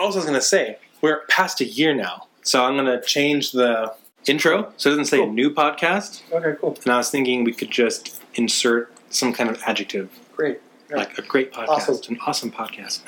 [0.00, 2.26] Also, I was going to say, we're past a year now.
[2.42, 3.92] So I'm going to change the
[4.26, 5.32] intro so it doesn't say Cool.
[5.32, 6.22] new podcast.
[6.32, 6.76] Okay, cool.
[6.84, 10.60] And I was thinking we could just insert some kind of adjective, Great.
[10.90, 10.96] Yeah.
[10.96, 12.14] like a great podcast, Awesome.
[12.14, 13.00] an awesome podcast.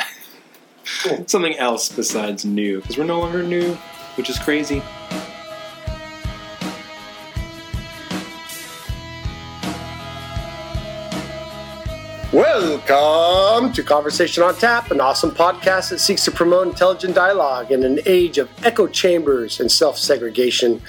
[1.03, 1.25] Cool.
[1.29, 3.75] Something else besides new, because we're no longer new,
[4.17, 4.83] which is crazy.
[12.39, 17.83] Welcome to Conversation on Tap, an awesome podcast that seeks to promote intelligent dialogue in
[17.83, 20.81] an age of echo chambers and self segregation.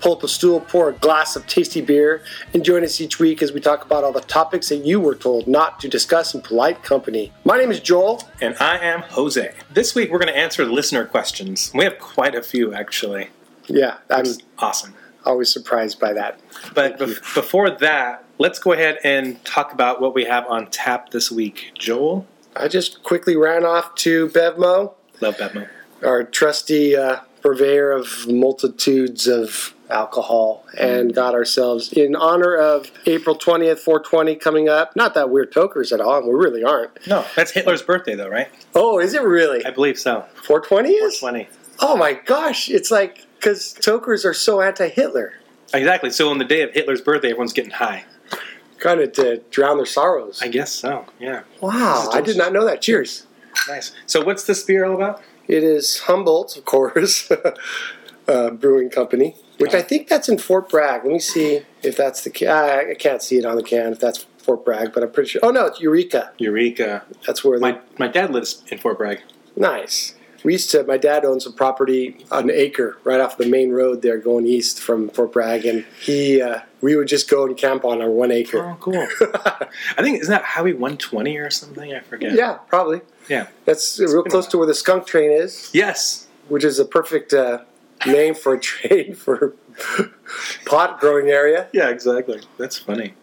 [0.00, 3.40] Pull up a stool, pour a glass of tasty beer, and join us each week
[3.40, 6.40] as we talk about all the topics that you were told not to discuss in
[6.40, 7.32] polite company.
[7.44, 8.24] My name is Joel.
[8.40, 9.54] And I am Jose.
[9.72, 11.70] This week we're going to answer listener questions.
[11.72, 13.28] We have quite a few, actually.
[13.68, 14.26] Yeah, I'm
[14.58, 14.92] awesome.
[15.26, 16.40] Always surprised by that.
[16.74, 21.10] But bef- before that, let's go ahead and talk about what we have on tap
[21.10, 21.72] this week.
[21.78, 25.68] Joel, I just quickly ran off to Bevmo, love Bevmo.
[26.04, 33.36] our trusty uh, purveyor of multitudes of alcohol, and got ourselves in honor of April
[33.38, 34.96] 20th, 420 coming up.
[34.96, 37.06] Not that we're tokers at all, and we really aren't.
[37.06, 38.48] No, that's Hitler's birthday, though, right?
[38.74, 39.64] Oh, is it really?
[39.64, 40.22] I believe so.
[40.42, 41.18] 420 is?
[41.18, 41.48] 420.
[41.78, 45.34] Oh my gosh, it's like, because tokers are so anti Hitler.
[45.74, 46.10] Exactly.
[46.10, 48.04] So on the day of Hitler's birthday, everyone's getting high.
[48.78, 50.42] Kind of to drown their sorrows.
[50.42, 51.06] I guess so.
[51.18, 51.42] Yeah.
[51.60, 52.82] wow, I did not know that.
[52.82, 53.26] Cheers.
[53.68, 53.92] Nice.
[54.06, 55.22] So what's this beer all about?
[55.48, 57.30] It is Humboldt, of course,
[58.28, 61.04] uh, brewing company, which I think that's in Fort Bragg.
[61.04, 62.48] Let me see if that's the can.
[62.48, 65.40] I can't see it on the can if that's Fort Bragg, but I'm pretty sure.
[65.44, 66.32] Oh no, it's Eureka.
[66.38, 67.04] Eureka.
[67.26, 69.22] That's where My my dad lives in Fort Bragg.
[69.56, 70.15] Nice.
[70.46, 70.84] We used to.
[70.84, 74.46] My dad owns a property, on an acre, right off the main road there, going
[74.46, 76.40] east from Fort Bragg, and he.
[76.40, 78.60] Uh, we would just go and camp on our one acre.
[78.64, 78.94] Oh, cool.
[79.34, 81.92] I think isn't that Highway 120 or something?
[81.92, 82.34] I forget.
[82.34, 83.00] yeah, probably.
[83.28, 83.48] Yeah.
[83.64, 85.68] That's real been a close to where the skunk train is.
[85.74, 86.28] Yes.
[86.46, 87.62] which is a perfect uh,
[88.06, 89.56] name for a train for
[90.66, 91.66] pot growing area.
[91.72, 91.88] Yeah.
[91.88, 92.40] Exactly.
[92.56, 93.14] That's funny.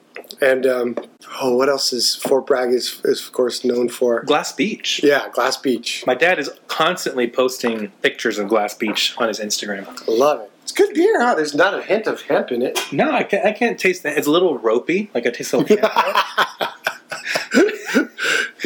[0.42, 0.98] And um,
[1.42, 4.22] oh, what else is Fort Bragg is, is of course known for?
[4.24, 5.02] Glass Beach.
[5.04, 6.04] Yeah, Glass Beach.
[6.08, 9.88] My dad is constantly posting pictures of Glass Beach on his Instagram.
[10.08, 10.52] Love it.
[10.64, 11.36] It's good beer, huh?
[11.36, 12.80] There's not a hint of hemp in it.
[12.92, 14.18] No, I can't, I can't taste that.
[14.18, 15.10] It's a little ropey.
[15.14, 15.78] Like I taste a little.
[15.78, 16.74] hemp.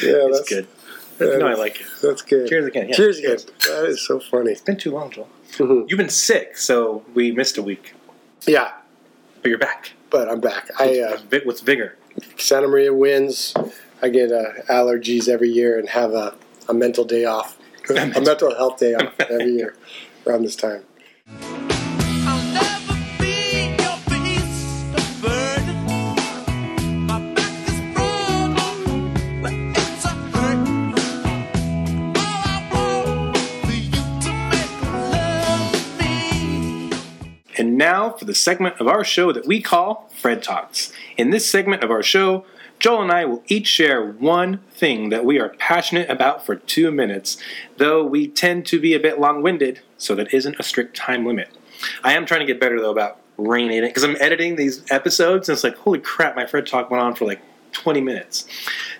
[0.03, 0.67] Yeah, that's good.
[1.19, 1.87] yeah, no, I like it.
[2.03, 2.47] That's good.
[2.47, 2.89] Cheers again.
[2.89, 2.95] Yeah.
[2.95, 3.37] Cheers again.
[3.67, 4.51] That is so funny.
[4.51, 5.27] It's been too long, Joel.
[5.53, 5.89] Mhm.
[5.89, 7.93] You've been sick, so we missed a week,
[8.45, 8.71] Yeah,
[9.41, 9.93] but you're back.
[10.09, 10.69] But I'm back.
[10.79, 11.97] I uh, with vigor.
[12.37, 13.53] Santa Maria wins.
[14.01, 16.35] I get uh, allergies every year and have a,
[16.69, 17.57] a mental day off,
[17.89, 19.75] a mental health day off every year
[20.25, 20.83] around this time.
[37.77, 40.91] And now for the segment of our show that we call Fred Talks.
[41.15, 42.43] In this segment of our show,
[42.79, 46.89] Joel and I will each share one thing that we are passionate about for two
[46.89, 47.37] minutes,
[47.77, 51.23] though we tend to be a bit long winded, so that isn't a strict time
[51.23, 51.49] limit.
[52.03, 55.47] I am trying to get better though about reining it because I'm editing these episodes
[55.47, 57.41] and it's like, holy crap, my Fred Talk went on for like
[57.73, 58.47] 20 minutes.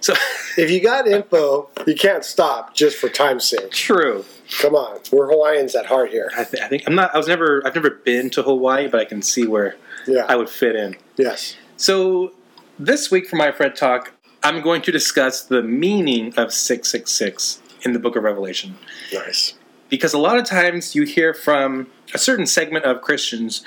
[0.02, 0.14] So,
[0.58, 3.72] If you got info, you can't stop just for time's sake.
[3.72, 4.24] true.
[4.62, 6.32] Come on, we're Hawaiians at heart here.
[6.38, 7.14] I, th- I think I'm not.
[7.14, 7.62] I was never.
[7.66, 9.76] I've never been to Hawaii, but I can see where
[10.08, 10.26] Yeah.
[10.28, 10.96] I would fit in.
[11.18, 11.58] yes.
[11.76, 12.34] So
[12.80, 14.14] this week for my Fred Talk,
[14.44, 18.78] I'm going to discuss the meaning of 666 in the Book of Revelation.
[19.14, 19.54] Nice.
[19.90, 23.64] Because a lot of times you hear from a certain segment of Christians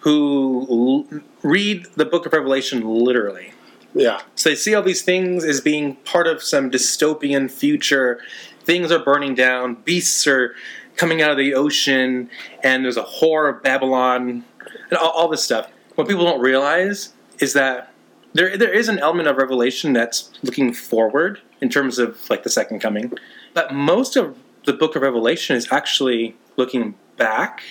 [0.00, 3.52] who l- read the Book of Revelation literally.
[3.94, 4.22] Yeah.
[4.34, 8.20] So they see all these things as being part of some dystopian future.
[8.64, 10.54] Things are burning down, beasts are
[10.96, 12.30] coming out of the ocean,
[12.62, 14.44] and there's a whore of Babylon,
[14.90, 15.70] and all, all this stuff.
[15.94, 17.92] What people don't realize is that
[18.34, 22.50] there there is an element of Revelation that's looking forward in terms of like the
[22.50, 23.12] second coming,
[23.54, 27.62] but most of the book of Revelation is actually looking back.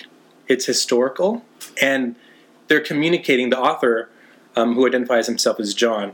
[0.48, 1.44] It's historical,
[1.80, 2.16] and
[2.68, 3.50] they're communicating.
[3.50, 4.08] The author,
[4.56, 6.12] um, who identifies himself as John,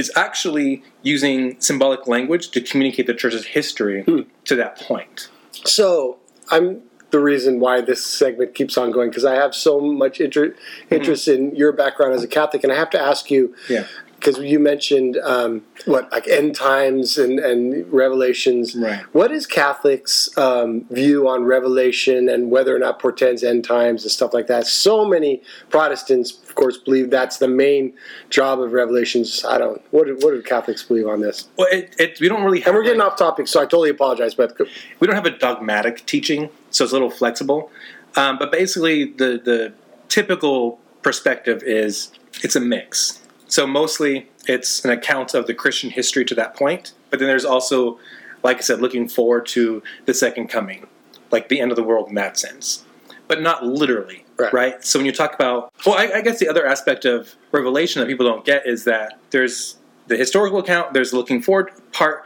[0.00, 4.20] is actually using symbolic language to communicate the church's history hmm.
[4.46, 5.28] to that point.
[5.52, 6.18] So
[6.48, 6.80] I'm
[7.10, 10.54] the reason why this segment keeps on going because I have so much inter-
[10.88, 10.94] hmm.
[10.94, 13.54] interest in your background as a Catholic, and I have to ask you.
[13.68, 13.86] Yeah.
[14.20, 18.76] Because you mentioned um, what like end times and, and revelations.
[18.76, 19.00] Right.
[19.14, 24.12] What is Catholics' um, view on Revelation and whether or not portends end times and
[24.12, 24.66] stuff like that?
[24.66, 27.94] So many Protestants, of course, believe that's the main
[28.28, 29.44] job of Revelations.
[29.44, 29.80] I don't.
[29.90, 31.48] What do, what do Catholics believe on this?
[31.56, 32.68] Well, it, it, we don't really have.
[32.68, 34.34] And we're getting like- off topic, so I totally apologize.
[34.34, 34.56] But
[35.00, 37.70] we don't have a dogmatic teaching, so it's a little flexible.
[38.16, 39.72] Um, but basically, the the
[40.08, 42.12] typical perspective is
[42.42, 43.20] it's a mix.
[43.50, 46.92] So mostly, it's an account of the Christian history to that point.
[47.10, 47.98] But then there's also,
[48.42, 50.86] like I said, looking forward to the second coming,
[51.30, 52.84] like the end of the world in that sense,
[53.28, 54.24] but not literally.
[54.52, 54.82] Right.
[54.82, 58.06] So when you talk about, well, I, I guess the other aspect of Revelation that
[58.06, 59.76] people don't get is that there's
[60.06, 62.24] the historical account, there's the looking forward part,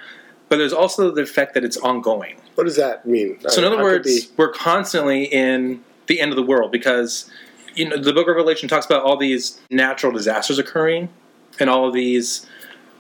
[0.49, 2.37] but there's also the fact that it's ongoing.
[2.55, 3.41] what does that mean?
[3.49, 7.29] So in other I words, be- we're constantly in the end of the world because
[7.77, 11.09] you know the Book of Revelation talks about all these natural disasters occurring
[11.61, 12.47] and all of these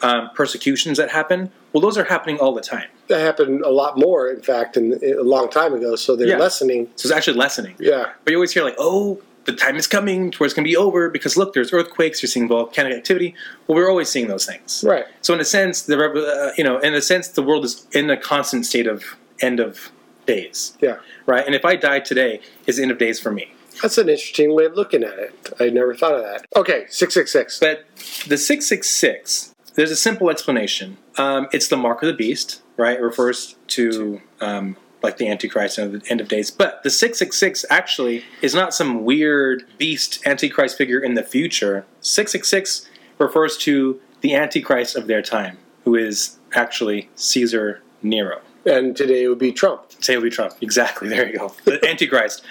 [0.03, 1.51] um, persecutions that happen.
[1.73, 2.89] Well, those are happening all the time.
[3.09, 5.95] that happened a lot more, in fact, in, a long time ago.
[5.95, 6.39] So they're Yeah.
[6.39, 6.89] lessening.
[6.97, 7.75] So it's actually lessening.
[7.79, 8.13] Yeah.
[8.25, 10.69] But you always hear like, oh, the time is coming to where it's going to
[10.71, 12.23] be over because look, there's earthquakes.
[12.23, 13.35] You're seeing volcanic activity.
[13.67, 14.83] Well, we're always seeing those things.
[14.87, 15.05] Right.
[15.21, 18.09] So in a sense, the uh, you know, in a sense, the world is in
[18.09, 19.05] a constant state of
[19.41, 19.91] end of
[20.27, 20.79] days.
[20.81, 20.97] Yeah.
[21.27, 21.45] Right.
[21.45, 23.53] And if I die today, is the end of days for me.
[23.83, 25.53] That's an interesting way of looking at it.
[25.61, 26.47] I never thought of that.
[26.57, 27.59] Okay, 666.
[27.59, 27.87] But
[28.27, 30.97] the 666, there's a simple explanation.
[31.17, 32.99] Um, it's the mark of the beast, right?
[32.99, 36.51] It refers to um, like the Antichrist and the end of days.
[36.51, 41.85] But the 666 actually is not some weird beast Antichrist figure in the future.
[42.01, 42.89] 666
[43.19, 48.41] refers to the Antichrist of their time, who is actually Caesar Nero.
[48.67, 49.85] And today it would be Trump.
[50.01, 50.55] Say it would be Trump.
[50.61, 51.09] Exactly.
[51.09, 51.55] There you go.
[51.65, 52.43] The Antichrist.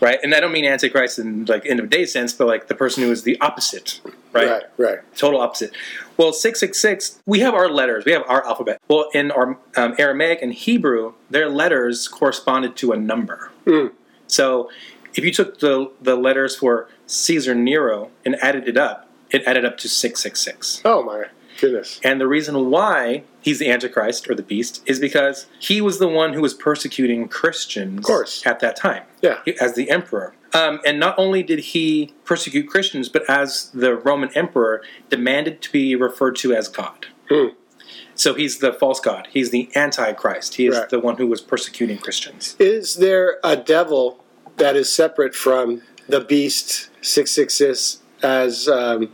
[0.00, 0.18] right?
[0.22, 3.02] And I don't mean Antichrist in like end of day sense, but like the person
[3.02, 4.00] who is the opposite.
[4.32, 4.48] Right?
[4.48, 5.16] Right, right.
[5.16, 5.74] Total opposite.
[6.16, 8.80] Well, 666, we have our letters, we have our alphabet.
[8.88, 13.50] Well, in our um, Aramaic and Hebrew, their letters corresponded to a number.
[13.64, 13.92] Mm.
[14.26, 14.68] So
[15.14, 19.64] if you took the, the letters for Caesar Nero and added it up, it added
[19.64, 20.82] up to 666.
[20.84, 21.26] Oh, my
[21.58, 22.00] goodness.
[22.04, 26.08] And the reason why he's the Antichrist or the beast is because he was the
[26.08, 28.46] one who was persecuting Christians of course.
[28.46, 29.38] at that time Yeah.
[29.60, 30.34] as the emperor.
[30.54, 35.72] Um, and not only did he persecute Christians, but as the Roman emperor, demanded to
[35.72, 37.06] be referred to as God.
[37.28, 37.48] Hmm.
[38.14, 39.28] So he's the false God.
[39.30, 40.54] He's the Antichrist.
[40.56, 40.88] He is Right.
[40.88, 42.56] the one who was persecuting Christians.
[42.58, 44.24] Is there a devil
[44.56, 49.10] that is separate from the beast 666 as um,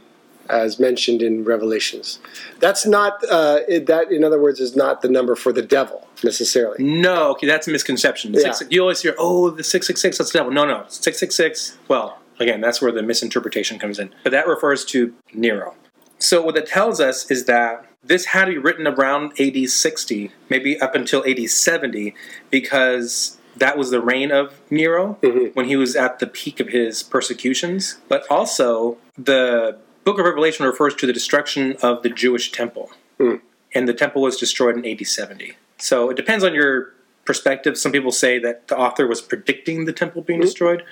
[0.48, 2.18] as mentioned in Revelations?
[2.60, 4.10] That's not uh, it- that.
[4.10, 6.82] In other words, is not the number for the devil necessarily.
[6.82, 8.34] No, okay, that's a misconception.
[8.34, 8.52] Yeah.
[8.52, 10.52] Six, you always hear, oh, the 666, that's the devil.
[10.52, 14.14] No, no, 666, well, again, that's where the misinterpretation comes in.
[14.22, 15.74] But that refers to Nero.
[16.18, 20.30] So what that tells us is that this had to be written around AD 60,
[20.48, 22.14] maybe up until AD 70,
[22.50, 25.18] because that was the reign of Nero
[25.54, 27.98] when he was at the peak of his persecutions.
[28.08, 33.36] But also, the book of Revelation refers to the destruction of the Jewish temple hmm.
[33.74, 35.56] and the temple was destroyed in AD 70.
[35.78, 36.92] So it depends on your
[37.24, 37.76] perspective.
[37.78, 40.46] Some people say that the author was predicting the temple being hmm.
[40.46, 40.84] destroyed.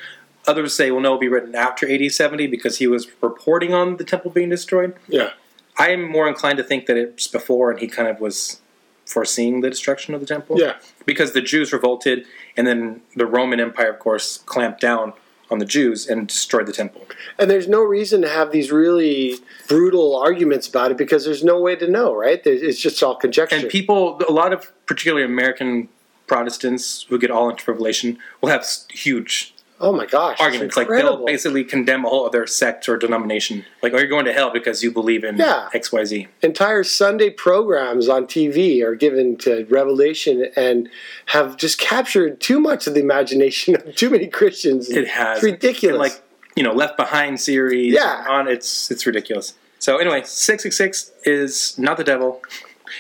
[0.47, 3.97] Others say, well, no, it'll be written after AD 70 because he was reporting on
[3.97, 4.97] the temple being destroyed.
[5.07, 5.31] Yeah.
[5.79, 8.61] I am more inclined to think that it's before and he kind of was
[9.07, 10.59] foreseeing the destruction of the temple.
[10.59, 10.77] Yeah.
[11.07, 12.27] Because the Jews revolted
[12.57, 15.13] and then the Roman Empire, of course, clamped down
[15.53, 17.03] on the Jews and destroyed the temple.
[17.39, 19.37] And there's no reason to have these really
[19.69, 22.43] brutal arguments about it because there's no way to know, right?
[22.43, 23.57] There's- It's just all conjecture.
[23.57, 25.89] And people, a lot of particularly American
[26.27, 30.77] Protestants who get all into Revelation will have huge oh my gosh, it's arguments.
[30.77, 33.65] Like they'll basically condemn a whole other sect or denomination.
[33.83, 35.69] Like, oh, you're going to hell because you believe in Yeah.
[35.75, 36.29] X, Y, Z.
[36.43, 40.89] entire Sunday programs on TV are given to Revelation and
[41.27, 44.89] have just captured too much of the imagination of too many Christians.
[44.89, 45.95] It has It's ridiculous.
[45.95, 46.23] And, like
[46.57, 47.95] you know, Left Behind series.
[47.95, 48.25] Yeah.
[48.29, 49.55] on it's it's ridiculous.
[49.79, 52.41] So anyway, six six six is not the devil.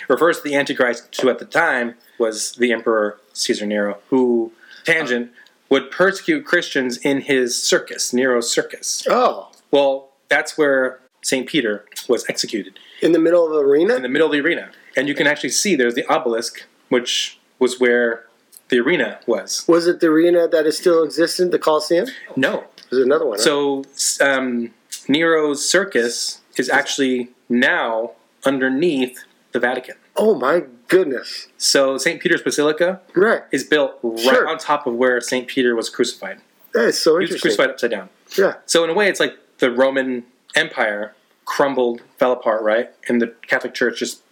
[0.09, 4.53] Refers to the Antichrist, who at the time was the Emperor Caesar Nero, who
[4.85, 5.31] tangent
[5.73, 9.07] would persecute Christians in his circus, Nero's circus.
[9.09, 13.95] oh, Well, that's where Saint Peter was executed in the middle of the arena?
[13.97, 17.39] in the middle of the arena, and you can actually see there's the obelisk, which
[17.59, 18.27] was where
[18.69, 19.65] the arena was.
[19.67, 22.07] Was it the arena that is still existent, the Coliseum?
[22.37, 23.39] No, There's another one.
[23.39, 23.45] huh?
[23.45, 23.85] So
[24.21, 24.73] um,
[25.09, 28.13] Nero's circus is actually now
[28.45, 29.17] underneath
[29.53, 29.97] the Vatican.
[30.17, 31.49] oh my goodness.
[31.59, 32.21] So St.
[32.21, 33.43] Peter's Basilica Right.
[33.51, 34.49] is built right Sure.
[34.49, 35.49] on top of where St.
[35.49, 36.41] Peter was crucified.
[36.75, 38.09] That is so He was crucified upside down.
[38.37, 38.55] Yeah.
[38.67, 42.91] So in a way, it's like the Roman Empire crumbled, fell apart, right?
[43.09, 44.23] And the Catholic Church just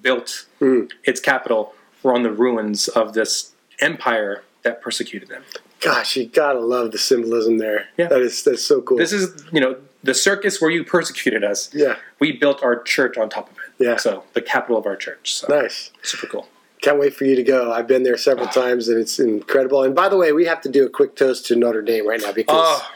[0.00, 0.84] built hmm.
[1.04, 5.42] its capital on the ruins of this empire that persecuted them.
[5.80, 7.88] Gosh, you gotta love the symbolism there.
[7.96, 8.08] Yeah.
[8.08, 8.96] That is that's so cool.
[8.98, 11.70] This is, you know, the circus where you persecuted us.
[11.74, 13.53] yeah, We built our church on top of it.
[13.78, 13.96] Yeah.
[13.96, 15.34] So the capital of our church.
[15.34, 15.90] So nice.
[16.02, 16.48] super cool.
[16.82, 17.72] Can't wait for you to go.
[17.72, 18.52] I've been there several ah.
[18.52, 19.82] times and it's incredible.
[19.82, 22.20] And by the way, we have to do a quick toast to Notre Dame right
[22.20, 22.90] now because Oh,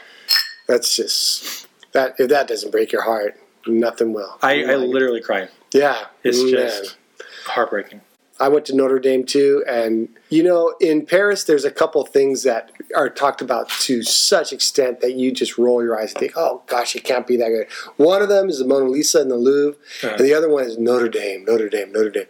[0.67, 4.37] that's just that if that doesn't break your heart, nothing will.
[4.41, 5.49] I, I literally cried.
[5.73, 6.67] yeah, It's mm, man.
[6.67, 6.97] just
[7.45, 8.01] heartbreaking.
[8.41, 12.43] I went to Notre Dame too, and you know, in Paris, there's a couple things
[12.43, 16.33] that are talked about to such extent that you just roll your eyes and think,
[16.35, 17.67] "Oh gosh, it can't be that good."
[17.97, 20.15] One of them is the Mona Lisa in the Louvre, Uh-huh.
[20.17, 22.27] and the other one is Notre Dame, Notre Dame, Notre Dame.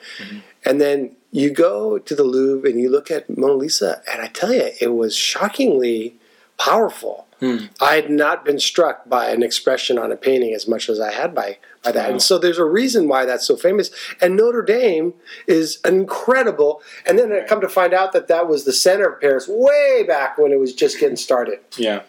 [0.65, 4.27] And then you go to the Louvre and you look at Mona Lisa, and I
[4.27, 6.15] tell you, it was shockingly
[6.57, 7.27] powerful.
[7.41, 11.12] I had not been struck by an expression on a painting as much as I
[11.13, 12.10] had by by that.
[12.12, 13.91] And so there's a reason why that's so famous.
[14.22, 15.13] And Notre Dame
[15.48, 16.81] is incredible.
[17.05, 20.03] And then I come to find out that that was the center of Paris way
[20.05, 21.60] back when it was just getting started.
[21.77, 22.01] Yeah.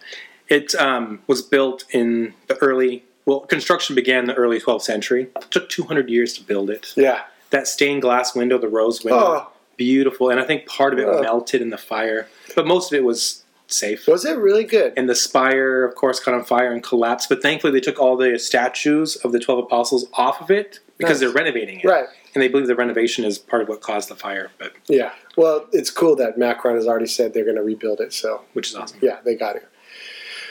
[0.49, 5.29] It um, was built in the early, well, construction began in the early 12th century.
[5.37, 6.93] It took 200 years to build it.
[6.97, 7.23] Yeah.
[7.51, 9.53] That stained glass window, the rose window, Oh.
[9.77, 10.29] beautiful.
[10.31, 11.21] And I think part of it Oh.
[11.23, 13.40] melted in the fire, but most of it was
[13.73, 14.07] safe.
[14.07, 14.93] Was it really good?
[14.97, 17.29] and the spire, of course, caught on fire and collapsed.
[17.29, 21.21] But thankfully, they took all the statues of the 12 apostles off of it because
[21.21, 21.33] Nice.
[21.33, 21.87] they're renovating it.
[21.87, 22.07] Right.
[22.35, 25.13] And they believe the renovation is part of what caused the fire, but Yeah.
[25.37, 28.13] Well, it's cool that Macron has already said they're going to rebuild it.
[28.13, 28.99] So, which is awesome.
[29.03, 29.63] yeah, they got it.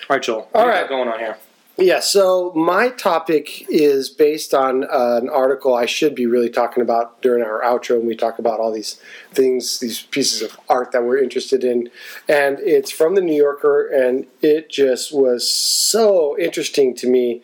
[0.10, 0.50] All right, Joel.
[0.54, 0.82] All right.
[0.82, 1.38] got going on here?
[1.82, 6.84] Yeah, so my topic is based on uh, an article I should be really talking
[6.84, 9.00] about during our outro when we talk about all these
[9.32, 11.90] things, these pieces of art that we're interested in.
[12.28, 17.42] And it's from the New Yorker, and it just was so interesting to me.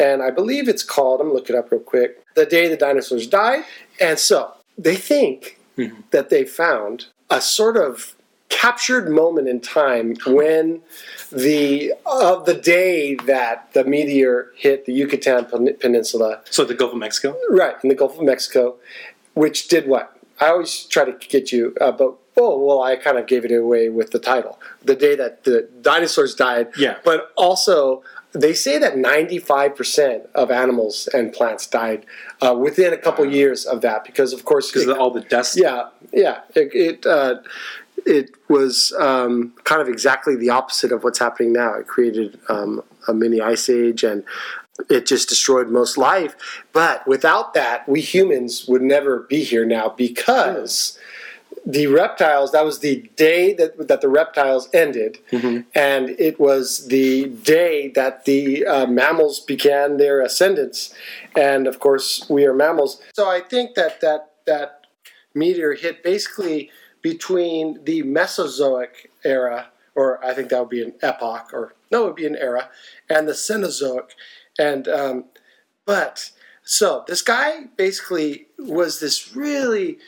[0.00, 2.66] And I believe it's called, I'm going to look it up real quick, The Day
[2.66, 3.64] the Dinosaurs Died.
[4.00, 5.60] And so they think
[6.10, 8.15] that they found a sort of
[8.48, 10.80] captured moment in time when
[11.32, 15.44] the of the day that the meteor hit the Yucatan
[15.80, 17.36] Peninsula, So the Gulf of Mexico?
[17.50, 18.76] right in the Gulf of Mexico,
[19.34, 20.16] which did what?
[20.40, 23.52] I always try to get you, uh, but oh well, I kind of gave it
[23.52, 26.68] away with the title, the day that the dinosaurs died.
[26.78, 26.96] Yeah.
[27.04, 28.02] but also.
[28.32, 32.04] They say that 95% of animals and plants died
[32.42, 35.56] uh, within a couple years of that because, of course, Because of all the dust.
[35.58, 36.40] yeah, yeah.
[36.54, 37.36] It it, uh,
[38.06, 41.74] it was um, kind of exactly the opposite of what's happening now.
[41.74, 44.22] It created um, a mini ice age, and
[44.88, 46.62] it just destroyed most life.
[46.72, 50.98] But without that, we humans would never be here now because
[51.66, 52.52] the reptiles.
[52.52, 55.18] That was the day that that the reptiles ended,
[55.74, 60.94] and it was the day that the uh, mammals began their ascendance.
[61.34, 63.02] And of course, we are mammals.
[63.14, 64.86] So I think that that that
[65.34, 66.70] meteor hit basically
[67.12, 72.06] between the Mesozoic era, or I think that would be an epoch, or no, it
[72.06, 72.68] would be an era,
[73.08, 74.10] and the Cenozoic.
[74.58, 75.26] And um,
[75.84, 76.32] but
[76.64, 79.98] so this guy basically was this really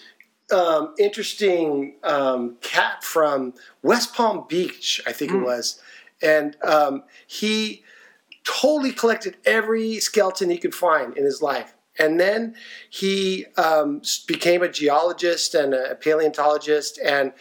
[0.51, 5.81] um, interesting um, cat from West Palm Beach, I think it was,
[6.21, 7.85] and um, he
[8.43, 11.75] totally collected every skeleton he could find in his life.
[11.99, 12.55] And then
[12.89, 17.33] he um, became a geologist and a paleontologist and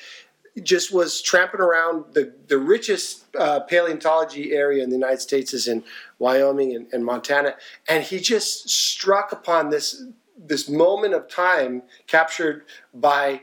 [0.64, 5.68] just was tramping around the, the richest uh, paleontology area in the United States is
[5.68, 5.84] in
[6.20, 7.56] Wyoming and, and Montana.
[7.88, 10.04] And he just struck upon this
[10.40, 13.42] this moment of time captured by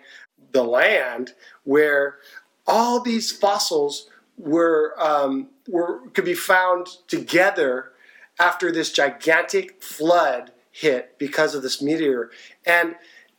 [0.52, 2.18] the land where
[2.66, 7.92] all these fossils were um, were could be found together
[8.38, 12.30] after this gigantic flood hit because of this meteor.
[12.66, 12.96] And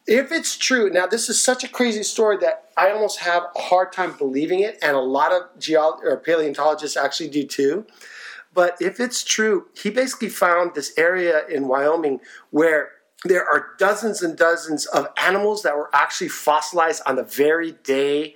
[0.07, 3.61] if it's true, now this is such a crazy story that I almost have a
[3.61, 7.85] hard time believing it, and a lot of geol- or paleontologists actually do too.
[8.53, 12.91] But if it's true, he basically found this area in Wyoming where
[13.25, 18.35] there are dozens and dozens of animals that were actually fossilized on the very day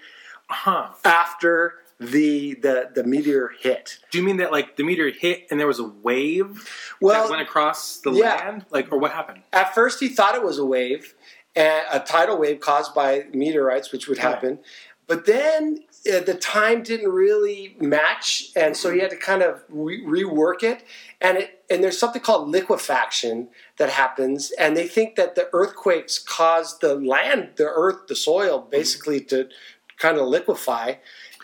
[0.51, 0.89] Huh.
[1.05, 3.99] after the the, the meteor hit.
[4.11, 6.67] Do you mean that like the meteor hit and there was a wave
[7.01, 8.35] Well, that went across the yeah.
[8.35, 8.65] land?
[8.71, 9.41] Like, or what happened?
[9.53, 11.13] at first he thought it was a wave,
[11.55, 14.27] and a tidal wave caused by meteorites, which would Right.
[14.27, 14.59] happen.
[15.07, 19.63] But then uh, the time didn't really match, and so he had to kind of
[19.67, 20.83] re- rework it.
[21.19, 26.17] And it and there's something called liquefaction that happens, and they think that the earthquakes
[26.17, 29.49] caused the land, the earth, the soil, basically to
[29.97, 30.93] kind of liquefy,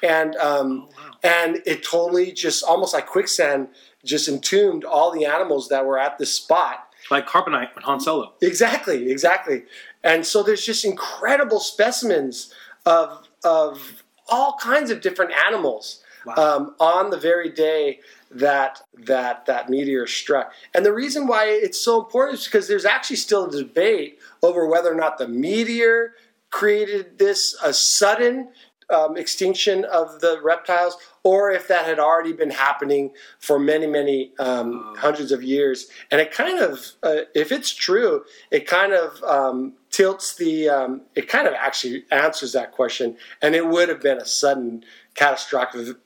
[0.03, 0.89] and um,
[1.23, 3.69] and it totally just almost like quicksand
[4.03, 6.87] just entombed all the animals that were at this spot.
[7.11, 8.33] Like Carbonite with Han Solo.
[8.41, 9.63] Exactly, exactly.
[10.03, 12.53] And so there's just incredible specimens
[12.85, 16.33] of of all kinds of different animals Wow.
[16.37, 17.99] um, on the very day
[18.31, 20.51] that that that meteor struck.
[20.73, 24.65] And the reason why it's so important is because there's actually still a debate over
[24.65, 26.13] whether or not the meteor
[26.49, 28.49] created this a sudden
[28.89, 34.31] um, extinction of the reptiles, or if that had already been happening for many, many
[34.39, 34.95] um, Oh.
[34.99, 35.87] hundreds of years.
[36.11, 41.01] And it kind of, uh, if it's true, it kind of um, tilts the, um,
[41.15, 43.17] it kind of actually answers that question.
[43.41, 44.83] And it would have been a sudden
[45.15, 45.97] catastrophic,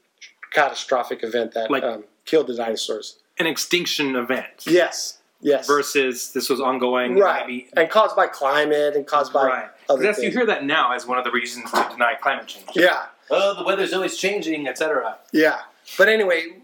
[0.51, 3.19] catastrophic event that Like- um, killed the dinosaurs.
[3.37, 4.65] An extinction event.
[4.65, 5.67] Yes, yes.
[5.67, 7.17] Versus this was ongoing.
[7.17, 7.45] right.
[7.47, 9.69] Maybe, and caused by climate and caused by right.
[9.89, 12.69] other Because you hear that now as one of the reasons to deny climate change.
[12.75, 13.05] Yeah.
[13.31, 15.17] Oh, the weather's always changing, etc.
[15.31, 15.59] Yeah.
[15.97, 16.57] But anyway,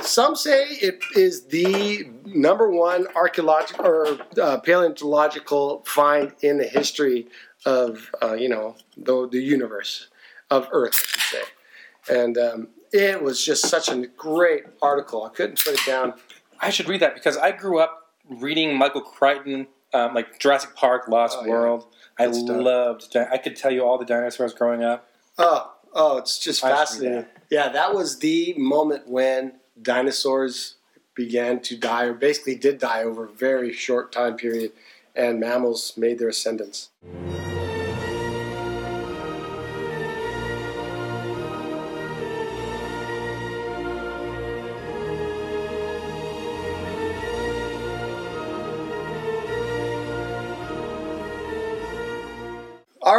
[0.00, 7.28] some say it is the number one archaeological or uh, paleontological find in the history
[7.64, 10.08] of uh, you know the the universe
[10.50, 12.22] of Earth, I should say.
[12.22, 15.24] And um, it was just such a great article.
[15.24, 16.14] I couldn't put it down.
[16.60, 21.08] I should read that because I grew up reading Michael Crichton, um, like Jurassic Park,
[21.08, 21.50] Lost Oh, yeah.
[21.50, 21.86] World.
[22.18, 22.56] I Good stuff.
[22.60, 23.16] loved.
[23.16, 25.08] I could tell you all the dinosaurs growing up.
[25.38, 27.26] Oh, oh, it's just I fascinating.
[27.50, 30.74] Yeah, that was the moment when dinosaurs
[31.14, 34.72] began to die, or basically did die over a very short time period,
[35.14, 36.90] and mammals made their ascendance.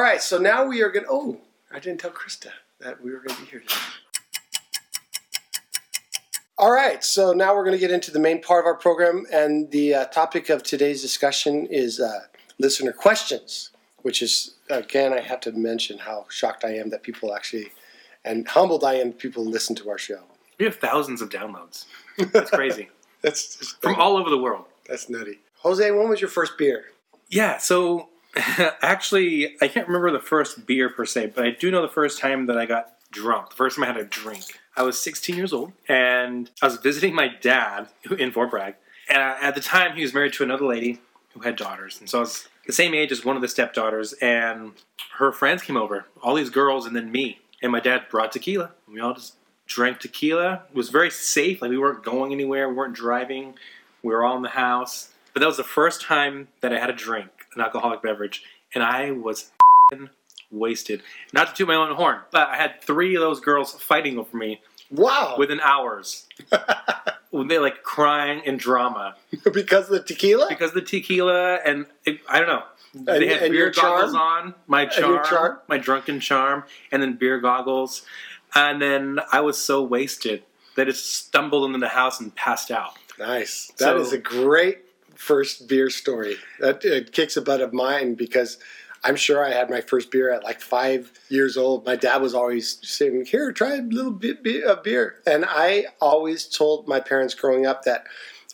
[0.06, 1.12] Right, so now we are going to.
[1.12, 1.38] Oh,
[1.72, 3.76] I didn't tell Krista that we were going to be here today.
[6.58, 9.26] All right, so now we're going to get into the main part of our program,
[9.34, 12.22] and the uh, topic of today's discussion is uh,
[12.60, 13.72] listener questions,
[14.04, 17.74] which is, again, I have to mention how shocked I am that people actually,
[18.24, 20.22] and humbled I am people listen to our show.
[20.58, 21.86] We have thousands of downloads.
[22.32, 22.90] That's crazy
[23.22, 24.66] That's just, from all over the world.
[24.88, 25.40] that's nutty.
[25.58, 26.86] Jose, when was your first beer?
[27.28, 28.08] Yeah, so
[28.82, 32.20] actually, I can't remember the first beer per se, but I do know the first
[32.20, 33.52] time that I got drunk.
[33.52, 34.60] The first time I had a drink.
[34.76, 38.76] I was 16 years old, and I was visiting my dad in Fort Bragg.
[39.10, 41.00] And at the time, he was married to another lady
[41.34, 44.14] who had daughters, and so I was the same age as one of the stepdaughters.
[44.14, 44.72] And
[45.18, 47.40] her friends came over, all these girls, and then me.
[47.62, 48.72] And my dad brought tequila.
[48.88, 49.36] We all just
[49.68, 50.64] drank tequila.
[50.70, 51.62] It was very safe.
[51.62, 52.70] Like we weren't going anywhere.
[52.70, 53.56] We weren't driving.
[54.04, 55.10] We were all in the house.
[55.34, 58.84] But that was the first time that I had a drink, an alcoholic beverage, and
[58.84, 59.52] I was
[59.92, 60.10] f***ing
[60.52, 61.02] wasted.
[61.34, 64.36] Not to toot my own horn, but I had three of those girls fighting over
[64.38, 66.28] me Wow, within hours.
[67.32, 69.16] When they like crying and drama
[69.54, 70.48] because of the tequila?
[70.48, 72.64] because of the tequila and it, I don't know.
[72.94, 75.58] And- they had and beer goggles on, my charm, charm?
[75.68, 76.64] my drunken charm,
[76.94, 78.04] and then beer goggles,
[78.54, 80.44] and then I was so wasted
[80.78, 82.94] that it stumbled into the house and passed out.
[83.20, 83.70] Nice.
[83.80, 84.85] That is So- a great
[85.16, 86.38] first beer story.
[86.60, 88.58] That it kicks a butt of mine because
[89.04, 91.86] I'm sure I had my first beer at like five years old.
[91.86, 96.48] My dad was always saying, "Here, try a little bit of beer," and I always
[96.48, 98.06] told my parents growing up that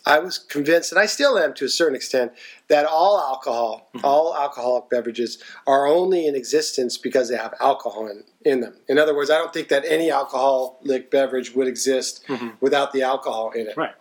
[0.04, 2.32] I was convinced, and I still am to a certain extent,
[2.68, 4.04] that all alcohol, mm-hmm.
[4.04, 8.74] all alcoholic beverages, are only in existence because they have alcohol in, in them.
[8.88, 12.48] In other words, I don't think that any alcoholic beverage would exist mm-hmm.
[12.60, 13.94] without the alcohol in it Right.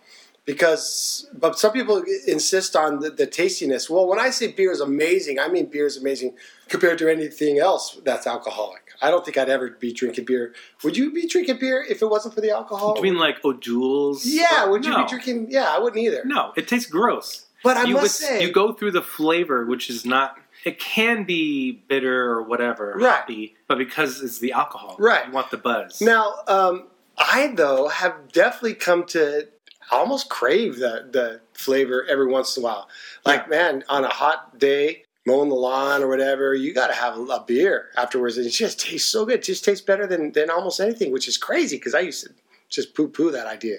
[0.46, 4.80] Because but some people insist on the, the tastiness well when i say beer is
[4.82, 6.34] amazing i mean beer is amazing
[6.68, 10.98] compared to anything else that's alcoholic i don't think i'd ever be drinking beer would
[10.98, 14.26] you be drinking beer if it wasn't for the alcohol you mean like O'Doul's?
[14.26, 15.04] yeah Or- would you no.
[15.04, 17.46] be drinking yeah i wouldn't either No, it tastes gross.
[17.64, 20.38] but i you must would- say you go through the flavor, which is not.
[20.64, 23.16] It can be bitter or whatever, Right.
[23.22, 25.26] hoppy, but because it's the alcohol, Right.
[25.26, 26.02] You want the buzz.
[26.02, 29.48] Now, um, I though have definitely come to
[29.92, 32.88] almost crave the the flavor every once in a while.
[33.26, 37.18] Like man, on a hot day, mowing the lawn or whatever, you got to have
[37.18, 39.36] a, a beer afterwards, and it just tastes so good.
[39.36, 42.34] It just tastes better than than almost anything, which is crazy because I used to
[42.70, 43.78] just poo poo that idea.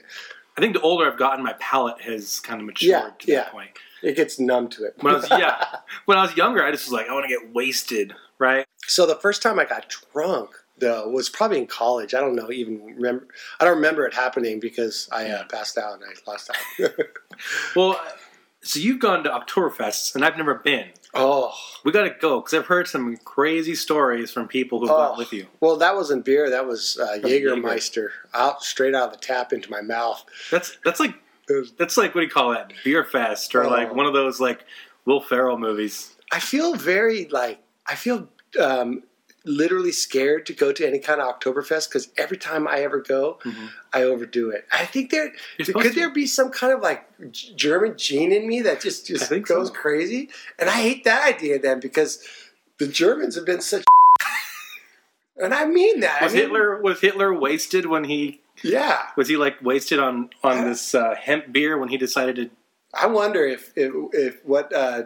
[0.57, 3.37] I think the older I've gotten, my palate has kind of matured Yeah, to yeah.
[3.44, 3.70] that point.
[4.03, 4.94] It gets numb to it.
[5.01, 5.64] When I was yeah,
[6.05, 8.66] when I was younger, I just was like, I want to get wasted, right?
[8.87, 10.51] So the first time I got drunk
[10.83, 12.12] though was probably in college.
[12.12, 13.27] I don't know even remember.
[13.59, 16.90] I don't remember it happening because I uh, passed out and I lost out.
[17.75, 17.99] Well,
[18.61, 20.88] so you've gone to Oktoberfests, and I've never been.
[21.14, 21.53] Oh,
[21.85, 25.18] We got to go because I've heard some crazy stories from people who've gone Oh.
[25.18, 25.47] with you.
[25.61, 26.49] well, that wasn't beer.
[26.51, 27.57] That was uh, Jaeger.
[27.57, 30.25] Jägermeister, out straight out of the tap into my mouth.
[30.51, 31.14] That's that's like
[31.79, 32.73] that's like what do you call that?
[32.85, 33.68] Beer fest or Oh.
[33.68, 34.64] like one of those like
[35.05, 36.14] Will Ferrell movies.
[36.33, 38.29] I feel very like I feel
[38.61, 39.03] um,
[39.44, 43.38] literally scared to go to any kind of Oktoberfest because every time I ever go,
[43.92, 44.66] I overdo it.
[44.72, 45.78] I think there Mm-hmm.
[45.81, 49.68] Could there be some kind of like German gene in me that just just goes
[49.68, 49.74] so.
[49.74, 52.26] crazy, and I hate that idea then because
[52.78, 53.85] the Germans have been such.
[55.35, 56.22] And I mean that.
[56.22, 60.28] Was I mean, Hitler was Hitler wasted when he Yeah, was he like wasted on
[60.44, 62.50] on this uh, hemp beer when he decided to?
[62.94, 65.05] I wonder if if, if what uh,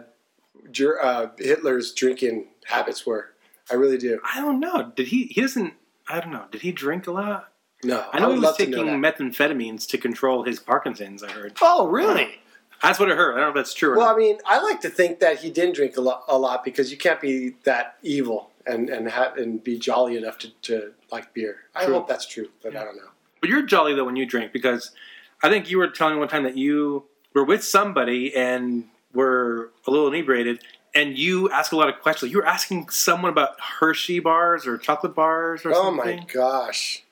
[1.01, 3.29] uh, Hitler's drinking habits were.
[3.71, 4.19] I really do.
[4.23, 4.91] I don't know.
[4.95, 5.25] Did he?
[5.25, 5.73] He doesn't.
[6.07, 6.45] I don't know.
[6.51, 7.51] Did he drink a lot?
[7.83, 11.21] No, I know would he was love to taking methamphetamines to control his Parkinson's.
[11.21, 11.53] I heard.
[11.61, 12.39] Oh, really?
[12.81, 13.33] That's what I heard.
[13.33, 14.07] I don't know if that's true or Well.
[14.07, 16.91] I mean, I like to think that he didn't drink a lot, a lot because
[16.91, 21.33] you can't be that evil and and ha- and be jolly enough to, to like
[21.33, 21.57] beer.
[21.75, 21.95] I True.
[21.95, 23.09] hope that's true, but I don't know.
[23.41, 24.91] But you're jolly though when you drink because
[25.43, 29.71] I think you were telling me one time that you were with somebody and were
[29.87, 30.63] a little inebriated
[30.97, 32.31] and you ask a lot of questions.
[32.31, 36.19] You were asking someone about Hershey bars or chocolate bars or Oh something.
[36.19, 37.03] Oh my gosh!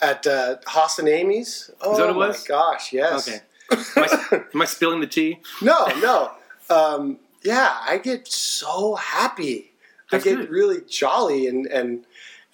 [0.00, 1.70] At uh, Haas and Amy's.
[1.80, 2.92] Oh that what it my gosh!
[2.92, 3.28] Yes.
[3.28, 3.40] Okay.
[3.70, 5.40] Am I, am I spilling the tea?
[5.62, 6.32] no, no.
[6.68, 9.72] Um, yeah, I get so happy.
[10.10, 10.50] That's I get good.
[10.50, 12.04] really jolly and and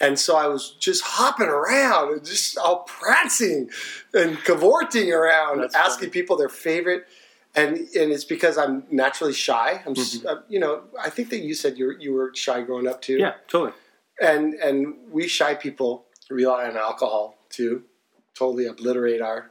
[0.01, 3.71] and so I was just hopping around and just all prancing
[4.13, 6.11] and cavorting around, That's asking funny.
[6.11, 7.07] people their favorite.
[7.57, 9.83] And and it's because I'm naturally shy.
[9.87, 10.27] I'm, Mm-hmm.
[10.27, 13.01] uh, you know, I think that you said you were, you were shy growing up
[13.03, 13.17] too.
[13.19, 13.73] Yeah, totally.
[14.21, 17.83] And and we shy people rely on alcohol to
[18.35, 19.51] totally obliterate our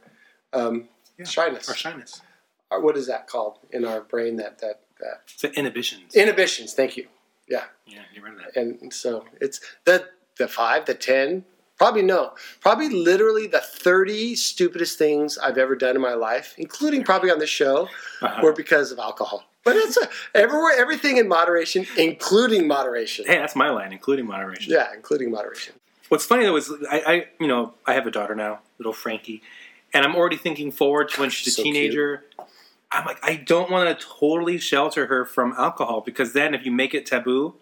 [0.52, 0.88] um,
[1.24, 1.68] shyness.
[1.68, 2.22] Or shyness.
[2.70, 4.36] Our- what is that called in our brain?
[4.36, 6.14] That that that So inhibitions.
[6.14, 6.74] inhibitions.
[6.74, 7.06] Thank you.
[7.48, 8.56] Yeah yeah, get rid of that.
[8.60, 11.44] and so it's the the five, the ten,
[11.76, 17.04] probably no, probably literally the thirty stupidest things I've ever done in my life, including
[17.04, 17.88] probably on this show,
[18.22, 18.40] Uh-huh.
[18.42, 19.44] were because of alcohol.
[19.64, 23.26] But it's a, everywhere, everything in moderation, including moderation.
[23.26, 24.72] Hey, that's my line, including moderation.
[24.72, 25.74] Yeah, including moderation.
[26.08, 29.42] What's funny though is I, I, you know, I have a daughter now, little Frankie,
[29.92, 32.24] and I'm already thinking forward to when she's a So teenager.
[32.92, 36.70] I'm like, I don't want to totally shelter her from alcohol because then if you
[36.70, 37.54] make it taboo,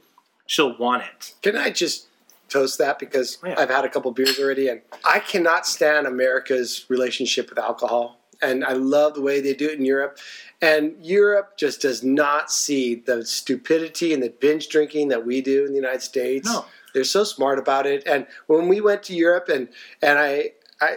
[0.46, 1.32] she'll want it.
[1.42, 2.08] Can I just
[2.48, 3.54] toast that because Yeah.
[3.58, 8.20] I've had a couple beers already, and I cannot stand America's relationship with alcohol.
[8.42, 10.18] And I love the way they do it in Europe.
[10.60, 15.64] And Europe just does not see the stupidity and the binge drinking that we do
[15.64, 16.46] in the United States.
[16.46, 16.64] No.
[16.92, 18.02] They're so smart about it.
[18.06, 19.68] And when we went to Europe and
[20.02, 20.96] and I I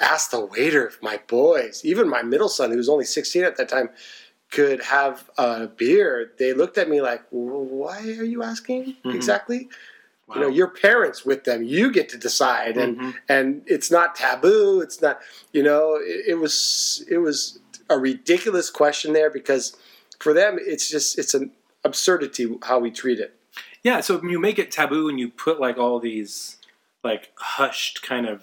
[0.00, 3.56] asked the waiter if my boys, even my middle son, who was only 16 at
[3.56, 3.90] that time,
[4.50, 9.14] could have a beer, they looked at me like, "Why are you asking Mhm.
[9.14, 9.68] exactly?"
[10.28, 10.34] Wow.
[10.34, 13.14] You know, your parents with them, you get to decide, and Mhm.
[13.28, 14.80] and it's not taboo.
[14.82, 15.20] It's not,
[15.52, 19.74] you know, it, it was it was a ridiculous question there because
[20.20, 21.52] for them, it's just it's an
[21.84, 23.34] absurdity how we treat it.
[23.82, 24.00] yeah.
[24.00, 26.56] So when you make it taboo and you put like all these
[27.02, 28.42] like hushed kind of,